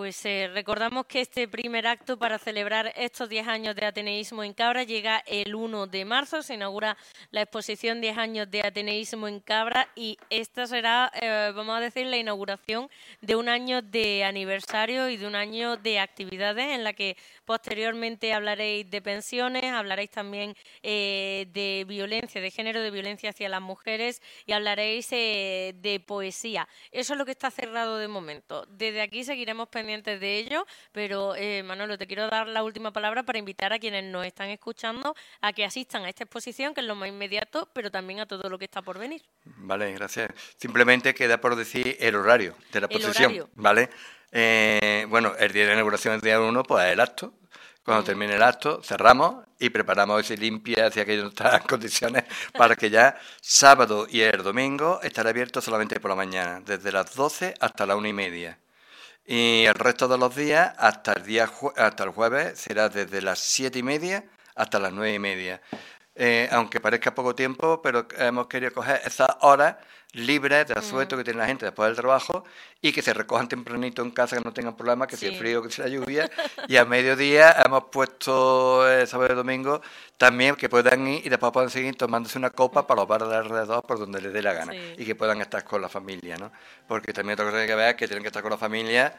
Pues 0.00 0.24
eh, 0.24 0.48
recordamos 0.54 1.04
que 1.04 1.20
este 1.20 1.46
primer 1.46 1.86
acto 1.86 2.18
para 2.18 2.38
celebrar 2.38 2.90
estos 2.96 3.28
10 3.28 3.46
años 3.48 3.76
de 3.76 3.84
ateneísmo 3.84 4.42
en 4.42 4.54
Cabra 4.54 4.82
llega 4.82 5.22
el 5.26 5.54
1 5.54 5.88
de 5.88 6.06
marzo, 6.06 6.40
se 6.40 6.54
inaugura 6.54 6.96
la 7.32 7.42
exposición 7.42 8.00
10 8.00 8.16
años 8.16 8.50
de 8.50 8.62
ateneísmo 8.66 9.28
en 9.28 9.40
Cabra 9.40 9.90
y 9.94 10.16
esta 10.30 10.66
será, 10.66 11.12
eh, 11.20 11.52
vamos 11.54 11.76
a 11.76 11.80
decir, 11.80 12.06
la 12.06 12.16
inauguración 12.16 12.88
de 13.20 13.36
un 13.36 13.50
año 13.50 13.82
de 13.82 14.24
aniversario 14.24 15.10
y 15.10 15.18
de 15.18 15.26
un 15.26 15.34
año 15.34 15.76
de 15.76 15.98
actividades 15.98 16.68
en 16.68 16.82
la 16.82 16.94
que 16.94 17.18
posteriormente 17.44 18.32
hablaréis 18.32 18.90
de 18.90 19.02
pensiones, 19.02 19.64
hablaréis 19.64 20.12
también 20.12 20.56
eh, 20.82 21.46
de 21.52 21.84
violencia, 21.86 22.40
de 22.40 22.50
género, 22.50 22.80
de 22.80 22.90
violencia 22.90 23.28
hacia 23.28 23.50
las 23.50 23.60
mujeres 23.60 24.22
y 24.46 24.52
hablaréis 24.52 25.10
de 25.10 26.02
poesía. 26.06 26.66
Eso 26.90 27.12
es 27.12 27.18
lo 27.18 27.26
que 27.26 27.32
está 27.32 27.50
cerrado 27.50 27.98
de 27.98 28.08
momento. 28.08 28.64
Desde 28.66 29.02
aquí 29.02 29.24
seguiremos 29.24 29.68
pensando 29.68 29.89
pendientes 29.90 30.20
de 30.20 30.38
ello, 30.38 30.66
pero 30.92 31.34
eh, 31.34 31.62
Manolo, 31.64 31.98
te 31.98 32.06
quiero 32.06 32.28
dar 32.28 32.46
la 32.46 32.62
última 32.62 32.92
palabra 32.92 33.24
para 33.24 33.38
invitar 33.38 33.72
a 33.72 33.78
quienes 33.78 34.04
nos 34.04 34.24
están 34.24 34.48
escuchando 34.48 35.16
a 35.40 35.52
que 35.52 35.64
asistan 35.64 36.04
a 36.04 36.08
esta 36.08 36.24
exposición, 36.24 36.74
que 36.74 36.80
es 36.80 36.86
lo 36.86 36.94
más 36.94 37.08
inmediato, 37.08 37.68
pero 37.72 37.90
también 37.90 38.20
a 38.20 38.26
todo 38.26 38.48
lo 38.48 38.56
que 38.58 38.66
está 38.66 38.82
por 38.82 38.98
venir. 38.98 39.22
Vale, 39.44 39.92
gracias. 39.92 40.30
Simplemente 40.56 41.12
queda 41.12 41.40
por 41.40 41.56
decir 41.56 41.96
el 41.98 42.14
horario 42.14 42.54
de 42.72 42.80
la 42.80 42.86
exposición, 42.86 43.50
¿vale? 43.54 43.90
Eh, 44.30 45.06
bueno, 45.08 45.32
el 45.38 45.52
día 45.52 45.66
de 45.66 45.72
inauguración, 45.72 46.14
el 46.14 46.20
día 46.20 46.40
1, 46.40 46.62
pues 46.62 46.86
es 46.86 46.92
el 46.92 47.00
acto, 47.00 47.34
cuando 47.84 48.04
termine 48.04 48.36
el 48.36 48.42
acto, 48.42 48.80
cerramos 48.84 49.44
y 49.58 49.70
preparamos 49.70 50.20
ese 50.20 50.36
limpia 50.36 50.88
no 50.94 51.28
está 51.28 51.56
en 51.56 51.62
condiciones 51.64 52.24
para 52.56 52.76
que 52.76 52.90
ya 52.90 53.18
sábado 53.40 54.06
y 54.08 54.20
el 54.20 54.42
domingo 54.44 55.00
estará 55.02 55.30
abierto 55.30 55.60
solamente 55.60 55.98
por 55.98 56.10
la 56.10 56.14
mañana, 56.14 56.60
desde 56.60 56.92
las 56.92 57.12
12 57.14 57.54
hasta 57.58 57.86
la 57.86 57.96
una 57.96 58.08
y 58.08 58.12
media. 58.12 58.58
Y 59.24 59.64
el 59.64 59.74
resto 59.74 60.08
de 60.08 60.18
los 60.18 60.34
días, 60.34 60.74
hasta 60.78 61.12
el, 61.12 61.24
día 61.24 61.50
hasta 61.76 62.04
el 62.04 62.10
jueves, 62.10 62.58
será 62.58 62.88
desde 62.88 63.22
las 63.22 63.38
siete 63.38 63.78
y 63.78 63.82
media 63.82 64.24
hasta 64.54 64.78
las 64.78 64.92
nueve 64.92 65.14
y 65.14 65.18
media. 65.18 65.60
Eh, 66.22 66.50
aunque 66.52 66.80
parezca 66.80 67.14
poco 67.14 67.34
tiempo, 67.34 67.80
pero 67.80 68.06
hemos 68.18 68.46
querido 68.46 68.74
coger 68.74 69.00
esas 69.06 69.30
horas 69.40 69.76
libres 70.12 70.66
de 70.66 70.74
asueto 70.74 71.16
que 71.16 71.24
tiene 71.24 71.38
la 71.38 71.46
gente 71.46 71.64
después 71.64 71.88
del 71.88 71.96
trabajo 71.96 72.44
y 72.82 72.92
que 72.92 73.00
se 73.00 73.14
recojan 73.14 73.48
tempranito 73.48 74.02
en 74.02 74.10
casa, 74.10 74.36
que 74.36 74.44
no 74.44 74.52
tengan 74.52 74.76
problemas, 74.76 75.08
que 75.08 75.16
sea 75.16 75.32
frío, 75.38 75.62
que 75.62 75.70
sea 75.70 75.88
lluvia. 75.88 76.30
y 76.68 76.76
a 76.76 76.84
mediodía 76.84 77.52
hemos 77.64 77.84
puesto 77.84 78.86
el 78.86 79.06
sábado 79.06 79.32
y 79.32 79.36
domingo 79.36 79.80
también 80.18 80.56
que 80.56 80.68
puedan 80.68 81.08
ir 81.08 81.24
y 81.24 81.30
después 81.30 81.52
puedan 81.52 81.70
seguir 81.70 81.96
tomándose 81.96 82.36
una 82.36 82.50
copa 82.50 82.86
para 82.86 83.00
los 83.00 83.08
bares 83.08 83.26
de 83.30 83.36
alrededor 83.36 83.82
por 83.86 83.98
donde 83.98 84.20
les 84.20 84.34
dé 84.34 84.42
la 84.42 84.52
gana 84.52 84.74
y 84.74 85.06
que 85.06 85.14
puedan 85.14 85.40
estar 85.40 85.64
con 85.64 85.80
la 85.80 85.88
familia, 85.88 86.36
¿no? 86.36 86.52
Porque 86.86 87.14
también 87.14 87.40
otra 87.40 87.50
cosa 87.50 87.66
que 87.66 87.74
ver 87.74 87.88
es 87.88 87.94
que 87.94 88.06
tienen 88.06 88.22
que 88.22 88.28
estar 88.28 88.42
con 88.42 88.50
la 88.50 88.58
familia 88.58 89.14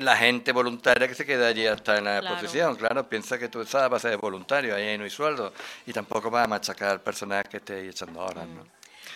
la 0.00 0.16
gente 0.16 0.52
voluntaria 0.52 1.06
que 1.06 1.14
se 1.14 1.26
queda 1.26 1.48
allí 1.48 1.66
hasta 1.66 1.98
en 1.98 2.04
la 2.04 2.18
exposición, 2.18 2.74
claro, 2.76 3.08
piensa 3.08 3.38
que 3.38 3.48
tú 3.48 3.60
estás 3.60 3.82
a 3.82 3.88
base 3.88 4.08
de 4.08 4.16
voluntario, 4.16 4.74
ahí 4.74 4.96
no 4.96 5.04
hay 5.04 5.10
sueldo, 5.10 5.52
y 5.86 5.92
tampoco 5.92 6.30
va 6.30 6.44
a 6.44 6.46
machacar 6.46 6.90
al 6.90 7.00
personal 7.02 7.44
que 7.48 7.58
esté 7.58 7.88
echando 7.88 8.20
horas, 8.20 8.46
¿no? 8.46 8.64
Mm. 8.64 8.68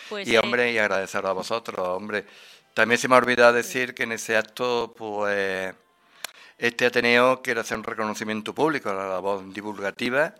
Pues 0.09 0.27
y 0.27 0.37
hombre, 0.37 0.71
y 0.71 0.77
agradecerlo 0.77 1.29
a 1.29 1.33
vosotros, 1.33 1.79
hombre. 1.87 2.25
También 2.75 2.99
se 2.99 3.07
me 3.07 3.15
ha 3.15 3.17
olvidado 3.17 3.53
decir 3.53 3.95
que 3.95 4.03
en 4.03 4.11
ese 4.11 4.37
acto, 4.37 4.93
pues, 4.95 5.73
este 6.57 6.85
Ateneo 6.85 7.41
quiere 7.41 7.61
hacer 7.61 7.77
un 7.77 7.83
reconocimiento 7.83 8.53
público 8.53 8.91
a 8.91 8.93
la 8.93 9.07
labor 9.07 9.51
divulgativa 9.51 10.35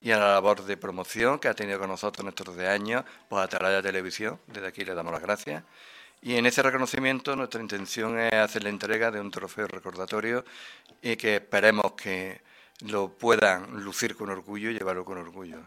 y 0.00 0.12
a 0.12 0.18
la 0.18 0.32
labor 0.32 0.64
de 0.64 0.76
promoción 0.76 1.38
que 1.40 1.48
ha 1.48 1.54
tenido 1.54 1.80
con 1.80 1.88
nosotros 1.88 2.22
en 2.22 2.28
estos 2.28 2.54
de 2.54 2.68
años, 2.68 3.04
pues 3.28 3.44
a 3.44 3.82
Televisión, 3.82 4.38
desde 4.46 4.68
aquí 4.68 4.84
le 4.84 4.94
damos 4.94 5.12
las 5.12 5.22
gracias. 5.22 5.64
Y 6.22 6.36
en 6.36 6.44
ese 6.46 6.62
reconocimiento 6.62 7.34
nuestra 7.34 7.62
intención 7.62 8.18
es 8.18 8.32
hacer 8.34 8.62
la 8.62 8.68
entrega 8.68 9.10
de 9.10 9.20
un 9.20 9.30
trofeo 9.30 9.66
recordatorio 9.66 10.44
y 11.00 11.16
que 11.16 11.36
esperemos 11.36 11.92
que 11.92 12.42
lo 12.80 13.08
puedan 13.08 13.82
lucir 13.82 14.16
con 14.16 14.28
orgullo 14.28 14.70
y 14.70 14.74
llevarlo 14.74 15.04
con 15.04 15.18
orgullo. 15.18 15.60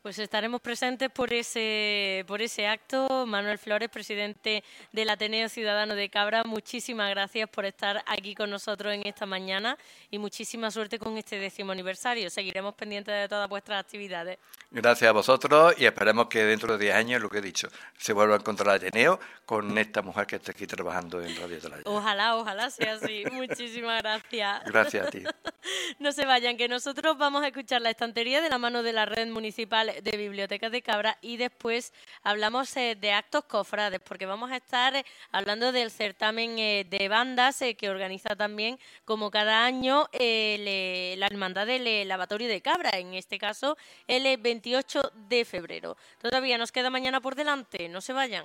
Pues 0.00 0.16
estaremos 0.20 0.60
presentes 0.60 1.10
por 1.10 1.32
ese, 1.32 2.24
por 2.28 2.40
ese 2.40 2.68
acto. 2.68 3.26
Manuel 3.26 3.58
Flores, 3.58 3.88
presidente 3.88 4.62
del 4.92 5.10
Ateneo 5.10 5.48
Ciudadano 5.48 5.96
de 5.96 6.08
Cabra, 6.08 6.44
muchísimas 6.44 7.10
gracias 7.10 7.48
por 7.50 7.64
estar 7.64 8.04
aquí 8.06 8.36
con 8.36 8.48
nosotros 8.48 8.94
en 8.94 9.04
esta 9.04 9.26
mañana 9.26 9.76
y 10.08 10.18
muchísima 10.18 10.70
suerte 10.70 11.00
con 11.00 11.18
este 11.18 11.40
décimo 11.40 11.72
aniversario. 11.72 12.30
Seguiremos 12.30 12.74
pendientes 12.74 13.12
de 13.12 13.28
todas 13.28 13.48
vuestras 13.48 13.80
actividades. 13.80 14.38
Gracias 14.70 15.08
a 15.08 15.12
vosotros 15.12 15.74
y 15.78 15.86
esperemos 15.86 16.28
que 16.28 16.44
dentro 16.44 16.78
de 16.78 16.84
10 16.84 16.94
años, 16.94 17.20
lo 17.20 17.28
que 17.28 17.38
he 17.38 17.42
dicho, 17.42 17.68
se 17.96 18.12
vuelva 18.12 18.36
a 18.36 18.38
encontrar 18.38 18.76
Ateneo 18.76 19.18
con 19.44 19.76
esta 19.78 20.02
mujer 20.02 20.26
que 20.26 20.36
está 20.36 20.52
aquí 20.52 20.66
trabajando 20.66 21.20
en 21.20 21.34
Radio 21.40 21.58
Talaya. 21.58 21.82
Ojalá, 21.86 22.36
ojalá 22.36 22.70
sea 22.70 22.94
así. 22.94 23.24
muchísimas 23.32 24.00
gracias. 24.02 24.62
Gracias 24.64 25.06
a 25.06 25.10
ti. 25.10 25.24
no 25.98 26.12
se 26.12 26.24
vayan, 26.24 26.56
que 26.56 26.68
nosotros 26.68 27.18
vamos 27.18 27.42
a 27.42 27.48
escuchar 27.48 27.82
la 27.82 27.90
estantería 27.90 28.40
de 28.40 28.48
la 28.48 28.58
mano 28.58 28.84
de 28.84 28.92
la 28.92 29.04
red 29.04 29.26
municipal 29.28 29.87
de 30.02 30.16
Bibliotecas 30.16 30.70
de 30.72 30.82
Cabra 30.82 31.18
y 31.22 31.36
después 31.36 31.92
hablamos 32.22 32.76
eh, 32.76 32.96
de 33.00 33.12
actos 33.12 33.44
cofrades, 33.44 34.00
porque 34.00 34.26
vamos 34.26 34.50
a 34.50 34.56
estar 34.56 34.94
eh, 34.94 35.04
hablando 35.32 35.72
del 35.72 35.90
certamen 35.90 36.58
eh, 36.58 36.86
de 36.88 37.08
bandas 37.08 37.62
que 37.76 37.90
organiza 37.90 38.36
también, 38.36 38.78
como 39.04 39.30
cada 39.30 39.64
año, 39.64 40.08
la 40.12 41.26
Hermandad 41.26 41.66
del 41.66 42.06
Lavatorio 42.06 42.48
de 42.48 42.60
Cabra, 42.60 42.90
en 42.98 43.14
este 43.14 43.38
caso 43.38 43.76
el 44.06 44.36
28 44.36 45.12
de 45.28 45.44
febrero. 45.44 45.96
Todavía 46.20 46.58
nos 46.58 46.72
queda 46.72 46.90
mañana 46.90 47.20
por 47.20 47.34
delante, 47.34 47.88
no 47.88 48.00
se 48.00 48.12
vayan. 48.12 48.44